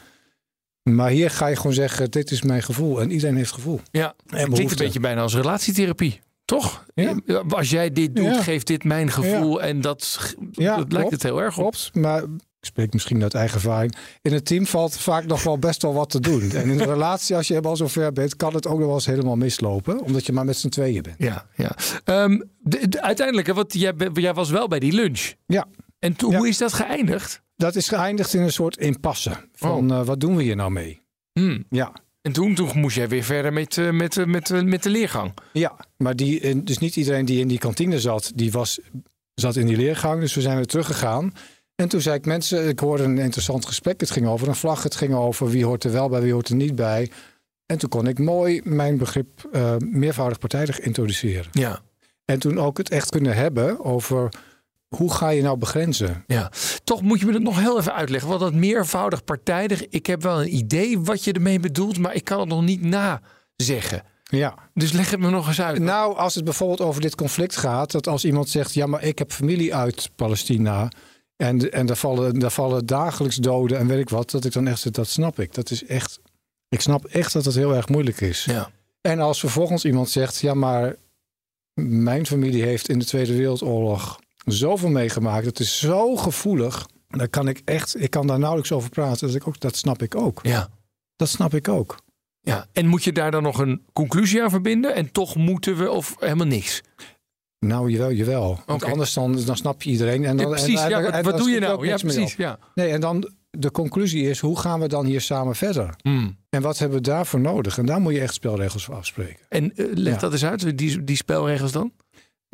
[0.89, 3.01] Maar hier ga je gewoon zeggen, dit is mijn gevoel.
[3.01, 3.79] En iedereen heeft gevoel.
[3.91, 4.15] ja.
[4.27, 6.19] Het klinkt een beetje bijna als relatietherapie.
[6.45, 6.85] Toch?
[6.93, 7.15] Ja.
[7.49, 8.41] Als jij dit doet, Ja.
[8.41, 9.61] geeft dit mijn gevoel.
[9.61, 11.11] En dat, dat lijkt klopt.
[11.11, 11.61] het heel erg op.
[11.71, 13.95] Klopt, maar ik spreek misschien uit eigen ervaring.
[14.21, 16.51] In een team valt vaak nog wel best wel wat te doen.
[16.51, 18.95] En in een relatie, als je helemaal zo ver bent, kan het ook nog wel
[18.95, 20.01] eens helemaal mislopen.
[20.01, 21.15] Omdat je maar met z'n tweeën bent.
[21.17, 21.71] Ja, ja.
[22.03, 25.33] Ehm, de, de- uiteindelijk, want jij, jij was wel bij die lunch.
[25.45, 25.65] Ja,
[25.99, 27.41] En toen, hoe is dat geëindigd?
[27.55, 29.31] Dat is geëindigd in een soort impasse.
[29.53, 31.01] Van eh, wat doen we hier nou mee?
[31.31, 31.65] Hmm.
[31.69, 34.89] Ja, En toen, toen moest jij weer verder met, eh, met, eh, met, met de
[34.89, 35.33] leergang.
[35.53, 38.79] Ja, maar die, dus niet iedereen die in die kantine zat, die was,
[39.33, 40.19] zat in die leergang.
[40.19, 41.33] Dus we zijn weer teruggegaan.
[41.75, 43.99] En toen zei ik mensen, ik hoorde een interessant gesprek.
[43.99, 46.49] Het ging over een vlag, het ging over wie hoort er wel bij, wie hoort
[46.49, 47.11] er niet bij.
[47.65, 49.49] En toen kon ik mooi mijn begrip
[49.79, 51.47] meervoudig partijdig introduceren.
[51.51, 51.81] Ja.
[52.25, 54.29] En toen ook het echt kunnen hebben over
[54.95, 56.23] hoe ga je nou begrenzen?
[56.27, 56.51] ja.
[56.83, 58.29] Toch moet je me dat nog heel even uitleggen.
[58.29, 62.23] Want dat meervoudig partijdig, ik heb wel een idee wat je ermee bedoelt, maar ik
[62.23, 64.03] kan het nog niet nazeggen.
[64.23, 64.55] Ja.
[64.73, 65.79] Dus leg het me nog eens uit.
[65.79, 69.19] Nou, als het bijvoorbeeld over dit conflict gaat, dat als iemand zegt, ja, maar ik
[69.19, 70.91] heb familie uit Palestina.
[71.35, 74.67] En, en daar, vallen, daar vallen dagelijks doden en weet ik wat, dat ik dan
[74.67, 75.53] echt zeg, dat snap ik.
[75.53, 76.19] Dat is echt,
[76.69, 78.45] ik snap echt dat het heel erg moeilijk is.
[78.45, 78.69] Ja.
[79.01, 80.95] En als vervolgens iemand zegt, ja, maar
[81.81, 87.47] mijn familie heeft in de Tweede Wereldoorlog zoveel meegemaakt, het is zo gevoelig, dan kan
[87.47, 89.27] ik echt, ik kan daar nauwelijks over praten.
[89.27, 90.39] Dat, ik ook, dat snap ik ook.
[90.43, 90.69] Ja.
[91.15, 91.97] Dat snap ik ook.
[92.41, 92.65] ja.
[92.73, 94.95] En moet je daar dan nog een conclusie aan verbinden?
[94.95, 96.81] En toch moeten we, of helemaal niks?
[97.59, 98.59] Nou, jawel, jawel.
[98.65, 100.25] Want anders dan, dan snap je iedereen.
[100.25, 100.79] En dan, Ja, precies.
[100.81, 101.87] en- Ja, en wat, doe je nou?
[101.87, 102.35] Ja, precies.
[102.35, 102.59] Ja.
[102.75, 105.95] Nee, en dan de conclusie is, hoe gaan we dan hier samen verder?
[106.01, 106.37] Hmm.
[106.49, 107.77] En wat hebben we daarvoor nodig?
[107.77, 109.45] En daar moet je echt spelregels voor afspreken.
[109.49, 111.91] En eh, leg dat eens uit, die, die spelregels dan?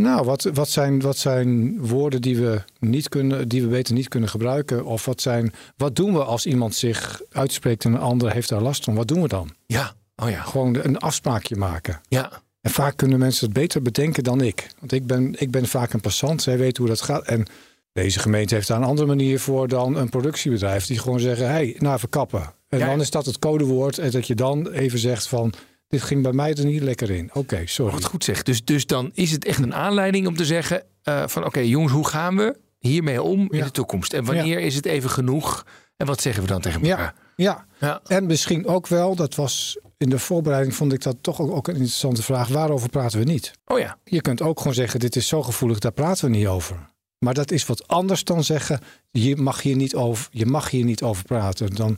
[0.01, 4.07] Nou, wat, wat, zijn, wat zijn woorden die we, niet kunnen, die we beter niet
[4.07, 4.85] kunnen gebruiken?
[4.85, 8.61] Of wat, zijn, wat doen we als iemand zich uitspreekt en een ander heeft daar
[8.61, 8.95] last van?
[8.95, 9.49] Wat doen we dan?
[9.65, 10.41] Ja, oh ja.
[10.41, 12.01] Gewoon een afspraakje maken.
[12.07, 12.31] Ja,
[12.61, 14.67] En vaak kunnen mensen het beter bedenken dan ik.
[14.79, 17.25] Want ik ben, ik ben vaak een passant, zij weten hoe dat gaat.
[17.25, 17.45] En
[17.93, 20.85] deze gemeente heeft daar een andere manier voor dan een productiebedrijf.
[20.85, 22.53] Die gewoon zeggen, hé, hey, nou even kappen.
[22.69, 22.85] En Ja.
[22.85, 23.97] dan is dat het codewoord.
[23.97, 25.53] En dat je dan even zegt van,
[25.91, 27.29] dit ging bij mij er niet lekker in.
[27.33, 27.93] Oké, sorry.
[27.93, 28.43] wat goed zeg.
[28.43, 31.93] Dus, dus dan is het echt een aanleiding om te zeggen eh, van oké jongens,
[31.93, 34.13] hoe gaan we hiermee om in de toekomst?
[34.13, 35.65] En wanneer is het even genoeg?
[35.97, 37.15] En wat zeggen we dan tegen elkaar?
[37.35, 38.01] Ja, Ja.
[38.07, 41.67] en misschien ook wel, dat was in de voorbereiding vond ik dat toch ook, ook
[41.67, 42.47] een interessante vraag.
[42.47, 43.51] Waarover praten we niet?
[43.65, 46.47] Oh ja, Je kunt ook gewoon zeggen, dit is zo gevoelig, daar praten we niet
[46.47, 46.89] over.
[47.19, 48.79] Maar dat is wat anders dan zeggen,
[49.11, 51.75] je mag hier niet over, je mag hier niet over praten.
[51.75, 51.97] Dan,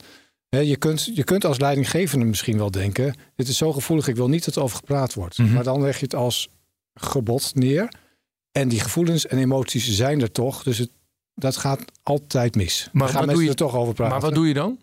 [0.59, 4.29] je, kunt, je kunt als leidinggevende misschien wel denken, dit is zo gevoelig, ik wil
[4.29, 5.37] niet dat er over gepraat wordt.
[5.37, 5.53] Mhm.
[5.53, 6.49] Maar dan leg je het als
[6.93, 7.93] gebod neer.
[8.51, 10.89] En die gevoelens en emoties zijn er toch, dus het,
[11.35, 12.89] dat gaat altijd mis.
[12.91, 14.13] Maar gaan mensen doe je- er toch over praten.
[14.13, 14.79] maar wat doe je dan?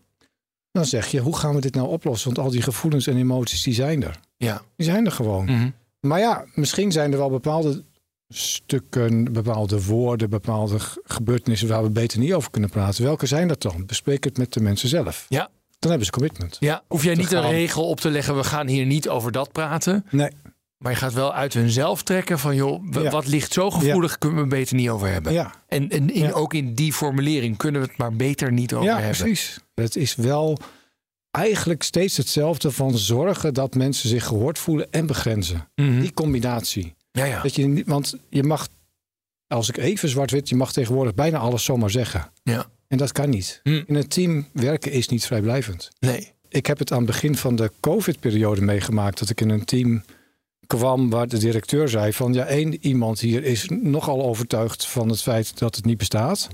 [0.72, 2.34] Dan zeg je, hoe gaan we dit nou oplossen?
[2.34, 4.20] Want al die gevoelens en emoties, die zijn er.
[4.36, 4.62] Ja.
[4.76, 5.44] Die zijn er gewoon.
[5.44, 5.70] Mhm.
[6.00, 7.84] Maar ja, misschien zijn er wel bepaalde
[8.28, 13.04] stukken, bepaalde woorden, bepaalde gebeurtenissen waar we beter niet over kunnen praten.
[13.04, 13.86] Welke zijn dat dan?
[13.86, 15.26] Bespreek het met de mensen zelf.
[15.28, 15.50] Ja.
[15.80, 16.56] Dan hebben ze commitment.
[16.60, 19.52] Ja, hoef jij niet een regel op te leggen, we gaan hier niet over dat
[19.52, 20.06] praten.
[20.10, 20.30] Nee.
[20.78, 23.10] Maar je gaat wel uit hunzelf trekken van joh, Ja.
[23.10, 25.32] wat ligt zo gevoelig, kunnen we het beter niet over hebben.
[25.32, 26.30] Ja, En, en in, Ja.
[26.30, 29.16] ook in die formulering kunnen we het maar beter niet over ja hebben.
[29.18, 29.58] precies.
[29.74, 30.58] Het is wel
[31.30, 35.68] eigenlijk steeds hetzelfde van zorgen dat mensen zich gehoord voelen en begrenzen.
[35.74, 36.00] Mhm.
[36.00, 36.94] Die combinatie.
[37.12, 37.42] Ja, ja.
[37.42, 38.68] Dat je, niet- want je mag,
[39.46, 42.32] als ik even zwart-wit, je mag tegenwoordig bijna alles zomaar zeggen.
[42.42, 42.66] ja.
[42.90, 43.60] En dat kan niet.
[43.62, 43.82] Hm.
[43.86, 45.88] In een team werken is niet vrijblijvend.
[46.00, 46.32] Nee.
[46.48, 50.02] Ik heb het aan het begin van de COVID-periode meegemaakt dat ik in een team
[50.66, 55.22] kwam waar de directeur zei van ja, één iemand hier is nogal overtuigd van het
[55.22, 56.48] feit dat het niet bestaat.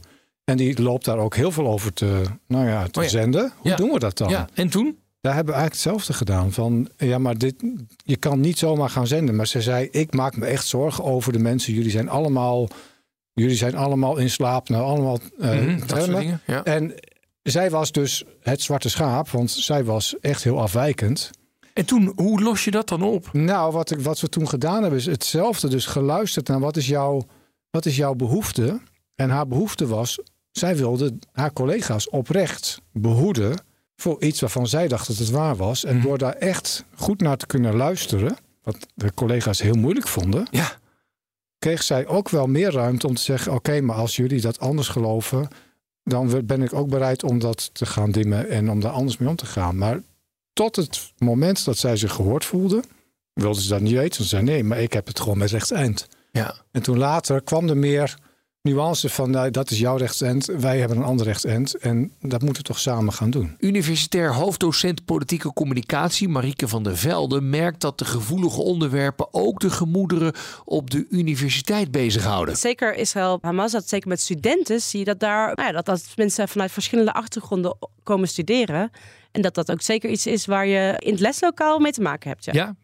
[0.45, 3.11] En die loopt daar ook heel veel over te, nou ja, te Oh ja.
[3.11, 3.53] zenden.
[3.57, 3.76] Hoe Ja.
[3.76, 4.28] doen we dat dan?
[4.28, 4.99] Ja, en toen?
[5.20, 6.53] Daar hebben we eigenlijk hetzelfde gedaan.
[6.53, 7.55] Van ja, maar dit,
[8.05, 9.37] je kan niet zomaar gaan zenden.
[9.37, 11.72] Maar ze zei: Ik maak me echt zorgen over de mensen.
[11.74, 12.68] Jullie zijn allemaal,
[13.43, 14.68] jullie zijn allemaal in slaap.
[14.68, 15.18] Nou, allemaal.
[15.39, 16.41] Mhm, dingen.
[16.47, 16.64] Ja.
[16.64, 16.95] En
[17.43, 21.30] zij was dus het zwarte schaap, want zij was echt heel afwijkend.
[21.72, 23.32] En toen, hoe los je dat dan op?
[23.32, 25.68] Nou, wat, ik, wat we toen gedaan hebben is hetzelfde.
[25.68, 27.22] Dus geluisterd naar wat is, jouw,
[27.70, 28.80] wat is jouw behoefte.
[29.14, 30.18] En haar behoefte was,
[30.51, 33.59] zij wilde haar collega's oprecht behoeden
[33.97, 35.84] voor iets waarvan zij dacht dat het waar was.
[35.84, 40.47] En door daar echt goed naar te kunnen luisteren, wat de collega's heel moeilijk vonden,
[40.51, 40.72] Ja.
[41.59, 44.88] Kreeg zij ook wel meer ruimte om te zeggen: Oké, maar als jullie dat anders
[44.88, 45.48] geloven,
[46.02, 49.28] dan ben ik ook bereid om dat te gaan dimmen en om daar anders mee
[49.28, 49.78] om te gaan.
[49.78, 50.02] Maar
[50.52, 52.82] tot het moment dat zij zich gehoord voelde,
[53.32, 54.22] wilde ze dat niet weten.
[54.22, 56.09] Ze zei: Nee, maar ik heb het gewoon met rechtseind.
[56.32, 56.54] Ja.
[56.70, 58.18] En toen later kwam er meer
[58.67, 61.75] nuance van: nou, dat is jouw rechtseind, wij hebben een ander rechtseind.
[61.75, 63.57] En dat moeten we toch samen gaan doen.
[63.61, 69.71] Universitair hoofddocent politieke communicatie Marieke van der Velde merkt dat de gevoelige onderwerpen ook de
[69.71, 70.33] gemoederen
[70.64, 72.57] op de universiteit bezighouden.
[72.57, 76.05] Zeker Israël Hamas, dat zeker met studenten zie je dat daar nou ja, dat, dat
[76.17, 78.91] mensen vanuit verschillende achtergronden komen studeren.
[79.33, 82.31] En dat dat ook zeker iets is waar je in het leslokaal mee te maken
[82.31, 82.45] hebt.
[82.45, 82.53] Ja.
[82.53, 82.75] Ja,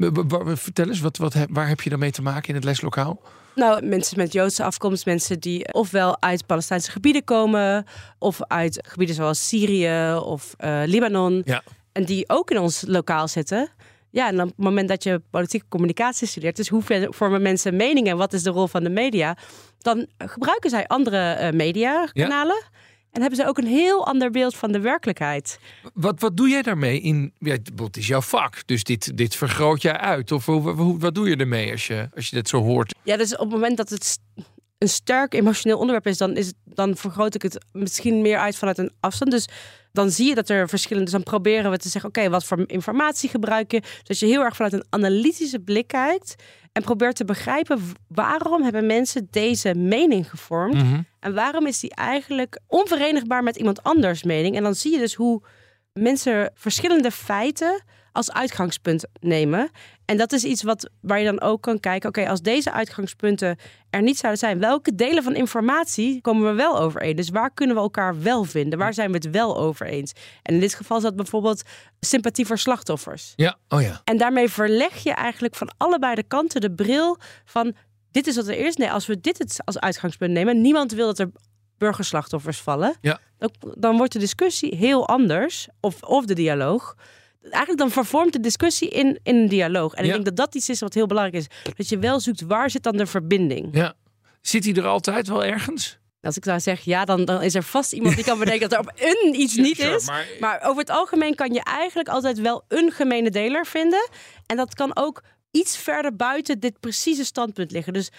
[0.57, 3.20] vertel eens, wat, wat, waar heb je dan mee te maken in het leslokaal?
[3.55, 7.84] Nou, mensen met Joodse afkomst, mensen die ofwel uit Palestijnse gebieden komen,
[8.18, 11.42] of uit gebieden zoals Syrië of eh, Libanon.
[11.44, 11.62] Ja.
[11.92, 13.70] En die ook in ons lokaal zitten.
[14.11, 18.11] Ja, en op het moment dat je politieke communicatie studeert, dus hoe vormen mensen meningen
[18.11, 19.36] en wat is de rol van de media,
[19.78, 22.62] dan gebruiken zij andere eh, mediakanalen.
[23.12, 25.58] En hebben ze ook een heel ander beeld van de werkelijkheid.
[25.94, 27.00] Wat, wat doe jij daarmee?
[27.00, 30.32] In, ja, het is jouw vak, dus dit, dit vergroot jij uit.
[30.32, 32.94] Of hoe, hoe- wat doe je ermee als je, als je dit zo hoort?
[33.02, 34.18] Ja, dus op het moment dat het
[34.78, 38.56] een sterk emotioneel onderwerp is, dan, is het, dan vergroot ik het misschien meer uit
[38.56, 39.30] vanuit een afstand.
[39.30, 39.46] Dus
[39.92, 41.10] dan zie je dat er verschillende.
[41.10, 43.82] Dus dan proberen we te zeggen: oké, wat voor informatie gebruik je?
[44.02, 46.34] Dus je heel erg vanuit een analytische blik kijkt
[46.72, 52.60] en probeert te begrijpen waarom hebben mensen deze mening gevormd en waarom is die eigenlijk
[52.66, 54.56] onverenigbaar met iemand anders mening.
[54.56, 55.42] En dan zie je dus hoe
[55.92, 59.70] mensen verschillende feiten als uitgangspunt nemen.
[60.12, 62.08] En dat is iets wat, waar je dan ook kan kijken...
[62.08, 63.56] oké, als deze uitgangspunten
[63.90, 64.58] er niet zouden zijn...
[64.58, 67.16] welke delen van informatie komen we wel overeen?
[67.16, 68.78] Dus waar kunnen we elkaar wel vinden?
[68.78, 70.12] Waar zijn we het wel over eens?
[70.42, 71.62] En in dit geval is dat bijvoorbeeld
[72.00, 73.32] sympathie voor slachtoffers.
[73.36, 74.00] Ja, oh ja.
[74.04, 77.74] En daarmee verleg je eigenlijk van allebei de kanten de bril van...
[78.10, 78.76] dit is wat er is.
[78.76, 80.60] Nee, als we dit als uitgangspunt nemen...
[80.60, 81.30] niemand wil dat er
[81.78, 83.20] burgerslachtoffers vallen, Ja.
[83.38, 85.68] dan, dan wordt de discussie heel anders.
[85.80, 86.96] Of, of de dialoog.
[87.43, 89.95] Eigenlijk dan vervormt de discussie in, in een dialoog.
[89.95, 91.72] En ik denk dat dat iets is wat heel belangrijk is.
[91.76, 93.68] Dat je wel zoekt waar zit dan de verbinding.
[93.72, 93.95] Ja.
[94.40, 95.99] Zit hij er altijd wel ergens?
[96.20, 98.78] Als ik zou zeggen ja, dan, dan is er vast iemand die kan bedenken dat
[98.78, 100.07] er op een iets niet Sure, is.
[100.07, 100.61] maar- Maar...
[100.62, 104.09] over het algemeen kan je eigenlijk altijd wel een gemene deler vinden.
[104.47, 107.93] En dat kan ook iets verder buiten dit precieze standpunt liggen.
[107.93, 108.11] Dus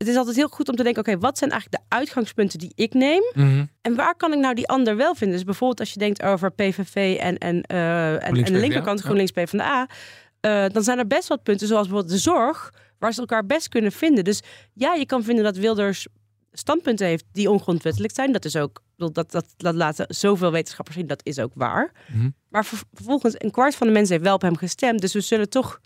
[0.00, 2.72] het is altijd heel goed om te denken: oké, wat zijn eigenlijk de uitgangspunten die
[2.74, 3.22] ik neem?
[3.34, 3.64] Mhm.
[3.80, 5.36] En waar kan ik nou die ander wel vinden?
[5.36, 9.04] Dus bijvoorbeeld als je denkt over PVV en, en, eh, en, en de linkerkant ja.
[9.04, 9.88] GroenLinks PvdA.
[10.40, 13.68] eh dan zijn er best wat punten, zoals bijvoorbeeld de zorg, waar ze elkaar best
[13.68, 14.24] kunnen vinden.
[14.24, 14.42] Dus
[14.72, 16.06] ja, je kan vinden dat Wilders
[16.52, 18.32] standpunten heeft die ongrondwettelijk zijn.
[18.32, 21.92] Dat is ook, dat, dat, dat laten zoveel wetenschappers zien, dat is ook waar.
[22.12, 22.28] Mhm.
[22.48, 25.00] Maar ver- vervolgens, een kwart van de mensen heeft wel op hem gestemd.
[25.00, 25.80] Dus we zullen toch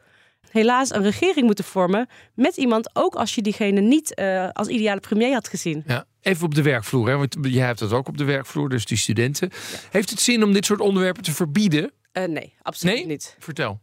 [0.55, 5.00] helaas een regering moeten vormen met iemand, ook als je diegene niet eh, als ideale
[5.00, 5.82] premier had gezien.
[5.86, 6.05] Ja.
[6.20, 7.16] Even op de werkvloer, hè?
[7.16, 9.50] want jij hebt dat ook op de werkvloer, dus die studenten.
[9.90, 11.92] Heeft het zin om dit soort onderwerpen te verbieden?
[12.12, 13.07] Eh, nee, absoluut Nee?
[13.07, 13.36] niet.
[13.38, 13.80] Vertel.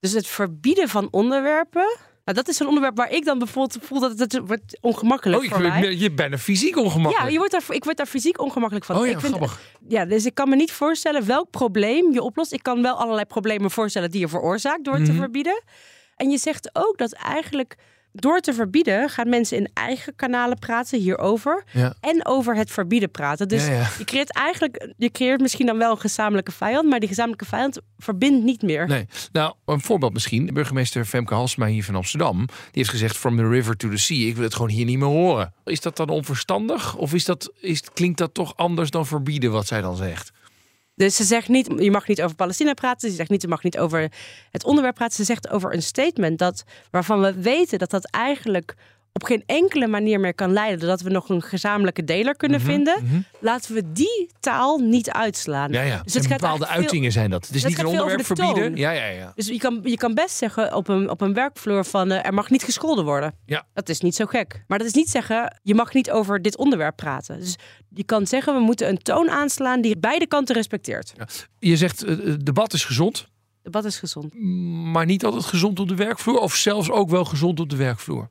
[0.00, 1.96] Dus het verbieden van onderwerpen.
[2.28, 5.38] Nou, dat is een onderwerp waar ik dan bijvoorbeeld voel dat het, het wordt ongemakkelijk
[5.38, 5.92] Oh, je, voor mij.
[5.94, 7.24] je bent bijna fysiek ongemakkelijk.
[7.26, 8.96] Ja, je wordt daar, ik word daar fysiek ongemakkelijk van.
[8.96, 9.60] Oh ja, ik vind, grappig.
[9.88, 12.52] ja, dus ik kan me niet voorstellen welk probleem je oplost.
[12.52, 15.16] Ik kan wel allerlei problemen voorstellen die je veroorzaakt door te Mhm.
[15.16, 15.62] verbieden.
[16.16, 17.76] En je zegt ook dat eigenlijk
[18.20, 21.64] door te verbieden gaan mensen in eigen kanalen praten hierover.
[21.72, 21.94] Ja.
[22.00, 23.48] En over het verbieden praten.
[23.48, 23.88] Dus Ja, ja.
[23.98, 27.80] je creëert eigenlijk, je creëert misschien dan wel een gezamenlijke vijand, maar die gezamenlijke vijand
[27.98, 28.86] verbindt niet meer.
[28.88, 29.06] Nee.
[29.32, 30.50] Nou, een voorbeeld misschien.
[30.52, 32.36] Burgemeester Femke Halsma hier van Amsterdam.
[32.46, 34.26] Die heeft gezegd, from the river to the sea.
[34.28, 35.52] Ik wil het gewoon hier niet meer horen.
[35.64, 36.96] Is dat dan onverstandig?
[36.96, 40.30] Of is dat, is, klinkt dat toch anders dan verbieden wat zij dan zegt?
[40.98, 43.10] Dus ze zegt niet, je mag niet over Palestina praten.
[43.10, 44.12] Ze zegt niet, je mag niet over
[44.50, 45.16] het onderwerp praten.
[45.16, 48.74] Ze zegt over een statement dat, waarvan we weten dat dat eigenlijk
[49.12, 50.78] op geen enkele manier meer kan leiden.
[50.78, 53.26] Doordat we nog een gezamenlijke deler kunnen Mhm, vinden.
[53.40, 55.72] Laten we die taal niet uitslaan.
[55.72, 56.00] Ja, ja.
[56.02, 57.46] Dus En het gaat bepaalde veel- uitingen zijn dat.
[57.46, 58.76] Het is Het niet een onderwerp de verbieden.
[58.76, 59.32] Ja, ja, ja.
[59.34, 62.34] Dus je kan, je kan best zeggen op een, op een werkvloer van eh, er
[62.34, 63.34] mag niet gescholden worden.
[63.46, 63.66] Ja.
[63.74, 64.64] Dat is niet zo gek.
[64.66, 67.40] Maar dat is niet zeggen je mag niet over dit onderwerp praten.
[67.40, 67.56] Dus
[67.94, 71.12] je kan zeggen we moeten een toon aanslaan die beide kanten respecteert.
[71.58, 73.28] Je zegt, eh, het debat is gezond.
[73.62, 74.34] Debat is gezond.
[74.92, 76.38] Maar niet altijd gezond op de werkvloer.
[76.38, 78.28] Of zelfs ook wel gezond op de werkvloer.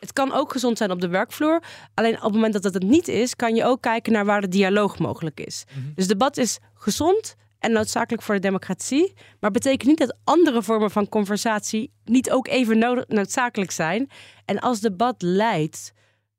[0.00, 1.62] Het kan ook gezond zijn op de werkvloer.
[1.94, 4.40] Alleen op het moment dat het het niet is, kan je ook kijken naar waar
[4.40, 5.64] de dialoog mogelijk is.
[5.94, 9.12] Dus debat is gezond en noodzakelijk voor de democratie.
[9.40, 14.10] Maar betekent niet dat andere vormen van conversatie niet ook even noodzakelijk zijn.
[14.44, 15.92] En als debat leidt,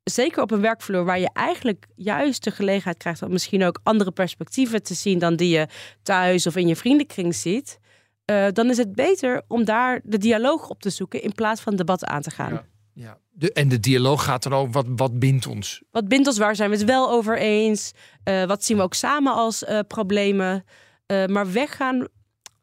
[0.04, 4.12] zeker op een werkvloer waar je eigenlijk juist de gelegenheid krijgt om misschien ook andere
[4.12, 5.68] perspectieven te zien dan die je
[6.04, 7.80] thuis of in je vriendenkring ziet.
[8.26, 11.76] eh, dan is het beter om daar de dialoog op te zoeken in plaats van
[11.76, 12.54] debat aan te gaan.
[12.54, 12.66] Ja.
[13.34, 15.82] De, en de dialoog gaat dan over wat, wat bindt ons.
[15.92, 16.38] Wat bindt ons?
[16.38, 17.92] Waar zijn we het wel over eens?
[18.24, 20.66] Eh, wat zien we ook samen als eh, problemen?
[21.06, 22.08] Eh, maar weggaan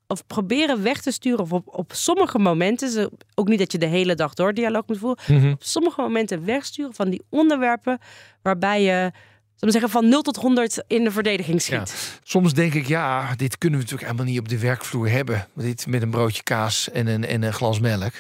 [0.07, 3.87] of proberen weg te sturen of op, op sommige momenten, ook niet dat je de
[3.87, 5.51] hele dag door dialoog moet voeren, Mhm.
[5.53, 7.99] op sommige momenten wegsturen van die onderwerpen
[8.43, 9.13] waarbij je, zullen
[9.59, 11.85] we zeggen, van 0 tot 100 in de verdediging Ja.
[11.85, 12.21] schiet.
[12.23, 15.47] Soms denk ik, ja, dit kunnen we natuurlijk helemaal niet op de werkvloer hebben.
[15.55, 18.13] Dit met een broodje kaas en een, en een glas melk.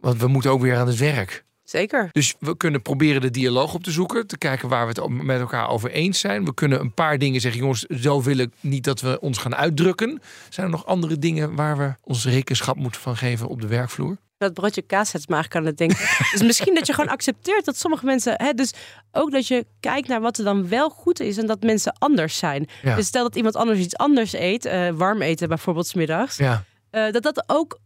[0.00, 1.44] Want we moeten ook weer aan het werk.
[1.70, 2.08] Zeker.
[2.12, 4.26] Dus we kunnen proberen de dialoog op te zoeken.
[4.26, 6.44] Te kijken waar we het met elkaar over eens zijn.
[6.44, 7.60] We kunnen een paar dingen zeggen.
[7.60, 10.22] Jongens, zo wil ik niet dat we ons gaan uitdrukken.
[10.48, 14.16] Zijn er nog andere dingen waar we ons rekenschap moeten van geven op de werkvloer?
[14.38, 15.98] Dat broodje kaas me eigenlijk aan het denken.
[16.32, 18.34] dus misschien dat je gewoon accepteert dat sommige mensen.
[18.36, 18.72] Hè, dus
[19.12, 22.38] ook dat je kijkt naar wat er dan wel goed is en dat mensen anders
[22.38, 22.68] zijn.
[22.82, 22.96] Ja.
[22.96, 26.36] Dus stel dat iemand anders iets anders eet, eh, warm eten bijvoorbeeld 's middags.
[26.36, 26.64] Ja.
[26.90, 27.78] eh, dat dat ook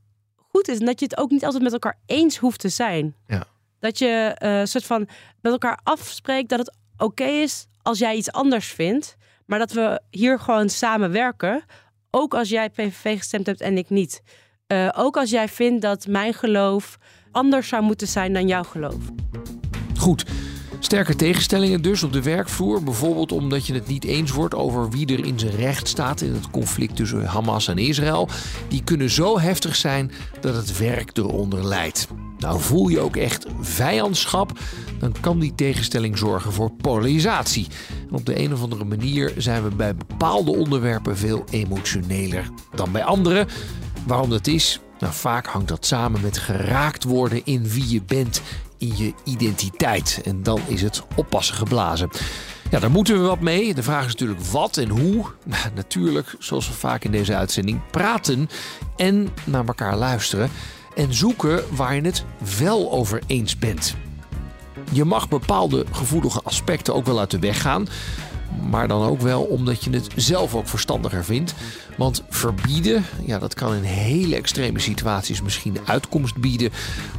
[0.54, 3.14] goed is en dat je het ook niet altijd met elkaar eens hoeft te zijn.
[3.26, 3.44] Ja.
[3.78, 5.08] Dat je eh, soort van
[5.40, 10.00] met elkaar afspreekt dat het oké is als jij iets anders vindt, maar dat we
[10.10, 11.64] hier gewoon samenwerken.
[12.10, 14.22] Ook als jij PVV gestemd hebt en ik niet.
[14.66, 16.98] Eh, ook als jij vindt dat mijn geloof
[17.30, 19.02] anders zou moeten zijn dan jouw geloof.
[19.96, 20.24] Goed.
[20.84, 22.82] Sterke tegenstellingen dus op de werkvloer.
[22.82, 26.32] Bijvoorbeeld omdat je het niet eens wordt over wie er in zijn recht staat in
[26.32, 28.28] het conflict tussen Hamas en Israël.
[28.68, 32.08] Die kunnen zo heftig zijn dat het werk eronder leidt.
[32.38, 34.58] Nou voel je ook echt vijandschap,
[34.98, 37.66] dan kan die tegenstelling zorgen voor polarisatie.
[38.08, 42.92] En op de een of andere manier zijn we bij bepaalde onderwerpen veel emotioneler dan
[42.92, 43.46] bij andere.
[44.06, 44.80] Waarom dat is?
[44.98, 48.42] Nou, vaak hangt dat samen met geraakt worden in wie je bent,
[48.84, 50.20] in je identiteit.
[50.24, 52.10] En dan is het oppassen geblazen.
[52.70, 53.74] Ja, daar moeten we wat mee.
[53.74, 55.24] De vraag is natuurlijk wat en hoe.
[55.44, 58.48] Nou, natuurlijk, zoals we vaak in deze uitzending, praten
[58.96, 60.50] en naar elkaar luisteren.
[60.94, 62.24] En zoeken waar je het
[62.58, 63.94] wel over eens bent.
[64.92, 67.88] Je mag bepaalde gevoelige aspecten ook wel uit de weg gaan.
[68.70, 71.54] Maar dan ook wel omdat je het zelf ook verstandiger vindt.
[71.96, 76.70] Want verbieden, ja, dat kan in hele extreme situaties misschien uitkomst bieden.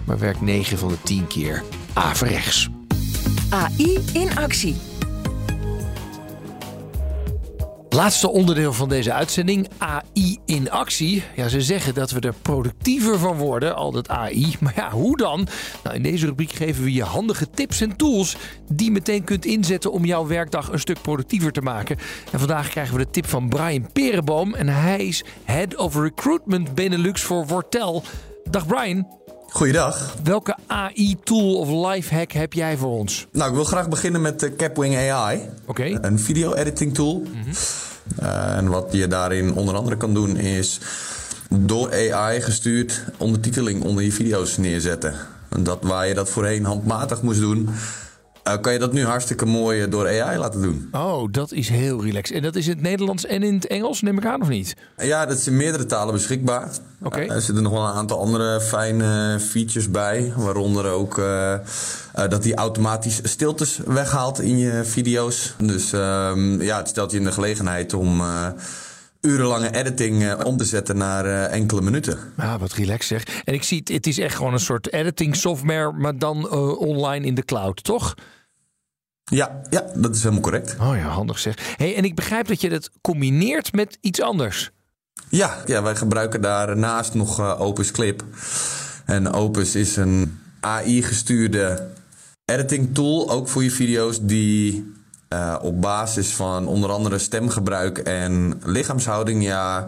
[0.04, 1.64] Maar werkt 9 van de 10 keer
[1.94, 2.70] averechts.
[3.50, 4.76] AI in actie.
[7.96, 11.24] Laatste onderdeel van deze uitzending, AI in actie.
[11.36, 14.56] Ja, ze zeggen dat we er productiever van worden, al dat AI.
[14.60, 15.48] Maar ja, hoe dan?
[15.84, 18.36] Nou, in deze rubriek geven we je handige tips en tools
[18.72, 21.98] die je meteen kunt inzetten om jouw werkdag een stuk productiever te maken.
[22.32, 26.76] En vandaag krijgen we de tip van Brian Perenboom en hij is Head of Recruitment
[26.76, 28.04] Benelux voor Wortel.
[28.50, 29.08] Dag Brian.
[29.56, 30.16] Goeiedag.
[30.24, 33.28] Welke AI-tool of lifehack heb jij voor ons?
[33.32, 35.49] Nou, ik wil graag beginnen met de Capwing AI.
[35.66, 35.97] Oké.
[36.01, 37.24] Een video-editing tool.
[38.22, 40.80] Uh, en wat je daarin onder andere kan doen is
[41.49, 45.16] door AI gestuurd ondertiteling onder je video's neerzetten.
[45.49, 47.70] En dat waar je dat voorheen handmatig moest doen,
[48.48, 50.89] uh, kan je dat nu hartstikke mooi eh, door AI laten doen.
[50.91, 52.36] Oh, dat is heel relaxed.
[52.36, 54.76] En dat is in het Nederlands en in het Engels, neem ik aan of niet?
[54.98, 56.70] Ja, dat is in meerdere talen beschikbaar.
[57.02, 57.20] Oké.
[57.20, 60.34] Uh, er zitten nog wel een aantal andere fijne features bij.
[60.36, 61.60] Waaronder ook uh,
[62.14, 65.54] dat hij automatisch stiltes weghaalt in je video's.
[65.58, 68.22] Dus ehm, ja, het stelt je in de gelegenheid om
[69.22, 72.20] urenlange editing om te zetten naar enkele minuten.
[72.38, 73.43] Ah, wat relaxed zeg.
[73.43, 77.26] En ik zie, het, het is echt gewoon een soort editing software, maar dan online
[77.26, 78.16] in de cloud, toch?
[79.32, 80.76] Ja, ja, dat is helemaal correct.
[80.80, 81.76] Oh ja, handig zeg.
[81.78, 84.72] Hey, en ik begrijp dat je dat combineert met iets anders.
[85.30, 88.24] Ja, ja wij gebruiken daarnaast nog uh, Opus Clip.
[89.06, 91.88] En Opus is een AI-gestuurde
[92.46, 94.94] editing tool, ook voor je video's, die
[95.30, 99.88] uh, op basis van onder andere stemgebruik en lichaamshouding ja,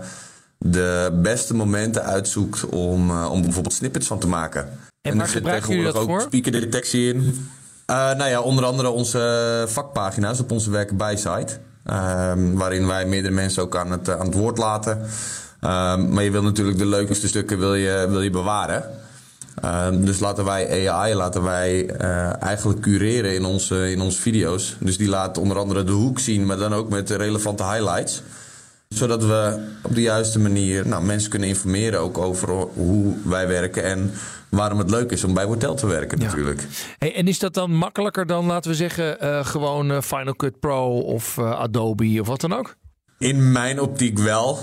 [0.57, 4.61] de beste momenten uitzoekt om, uh, om bijvoorbeeld snippets van te maken.
[4.61, 6.21] En, en waar gebruiken jullie dat ook voor?
[6.21, 7.49] speakerdetectie in.
[7.91, 11.57] Uh, nou ja, onder andere onze vakpagina's op onze werken bij site.
[11.89, 14.97] Uh, waarin wij meerdere mensen ook aan het, aan het woord laten.
[14.97, 18.83] Uh, maar je wil natuurlijk de leukste stukken wil je, wil je bewaren.
[20.05, 21.85] dus laten wij AI laten wij,
[22.39, 24.75] eigenlijk cureren in onze, in onze video's.
[24.79, 28.21] Dus die laat onder andere de hoek zien, maar dan ook met relevante highlights
[28.89, 33.83] zodat we op de juiste manier nou, mensen kunnen informeren ook over hoe wij werken
[33.83, 34.11] en
[34.49, 36.67] waarom het leuk is om bij Hotel te werken natuurlijk.
[36.97, 40.59] Hey, en is dat dan makkelijker dan, laten we zeggen, uh, gewoon uh, Final Cut
[40.59, 42.75] Pro of uh, Adobe of wat dan ook?
[43.19, 44.59] In mijn optiek wel.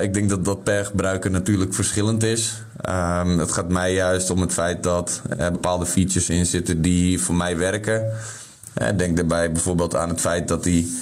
[0.00, 2.62] ik denk dat dat per gebruiker natuurlijk verschillend is.
[2.88, 7.20] Um, het gaat mij juist om het feit dat er bepaalde features in zitten die
[7.20, 8.12] voor mij werken.
[8.96, 10.98] denk daarbij bijvoorbeeld aan het feit dat die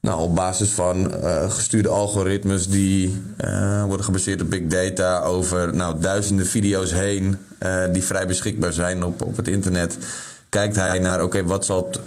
[0.00, 3.22] nou, op basis van uh, gestuurde algoritmes die
[3.86, 9.04] worden gebaseerd op big data over nou, duizenden video's heen uh, die vrij beschikbaar zijn
[9.04, 9.98] op, op het internet,
[10.48, 12.00] kijkt hij naar oké, okay, wat zal het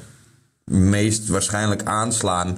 [0.76, 2.58] meest waarschijnlijk aanslaan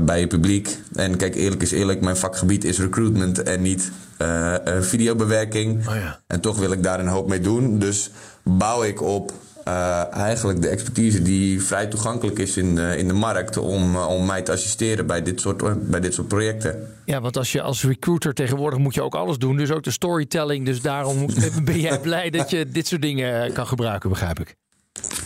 [0.00, 0.78] bij je publiek.
[0.94, 3.90] En kijk, eerlijk is eerlijk, mijn vakgebied is recruitment en niet
[4.80, 5.88] videobewerking.
[5.88, 6.20] Oh ja.
[6.26, 7.78] En toch wil ik daar een hoop mee doen.
[7.78, 8.10] Dus
[8.42, 9.32] bouw ik op
[9.68, 14.08] uh, eigenlijk de expertise die vrij toegankelijk is in de, in de markt om, uh,
[14.08, 16.94] om mij te assisteren bij dit, soort, bij dit soort projecten.
[17.04, 19.90] Ja, want als je als recruiter tegenwoordig moet je ook alles doen, dus ook de
[19.90, 20.64] storytelling.
[20.64, 21.26] Dus daarom
[21.64, 24.54] ben jij blij dat je dit soort dingen kan gebruiken, begrijp ik.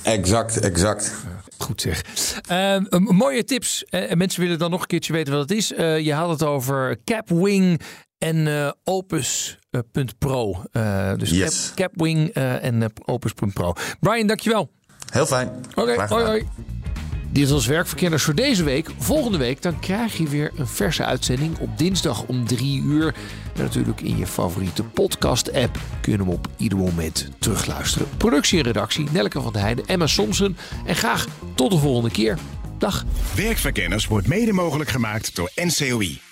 [0.03, 1.15] Exact, exact.
[1.59, 2.03] Goed zeg.
[2.51, 3.85] Uh, mooie tips.
[3.85, 5.69] En mensen willen dan nog een keertje weten wat het is.
[6.05, 7.81] je had het over Capwing
[8.23, 10.63] en uh, Opus.pro.
[10.73, 11.73] Uh, dus yes.
[11.75, 13.73] Cap, Capwing uh, en Opus.pro.
[14.01, 14.71] Brian, dankjewel.
[15.11, 15.49] Heel fijn.
[15.75, 16.49] Oké, okay, hoi hoi.
[17.31, 18.91] Dit was Werkverkenners voor deze week.
[18.99, 23.15] Volgende week dan krijg je weer een verse uitzending op dinsdag om drie uur.
[23.55, 28.09] En natuurlijk in je favoriete podcast-app kun je hem op ieder moment terugluisteren.
[28.17, 30.57] Productie en redactie Nelke van der Heijden, Emma Somsen.
[30.87, 32.39] En graag tot de volgende keer.
[32.79, 33.05] Dag.
[33.35, 36.32] Werkverkenners wordt mede mogelijk gemaakt door NCOI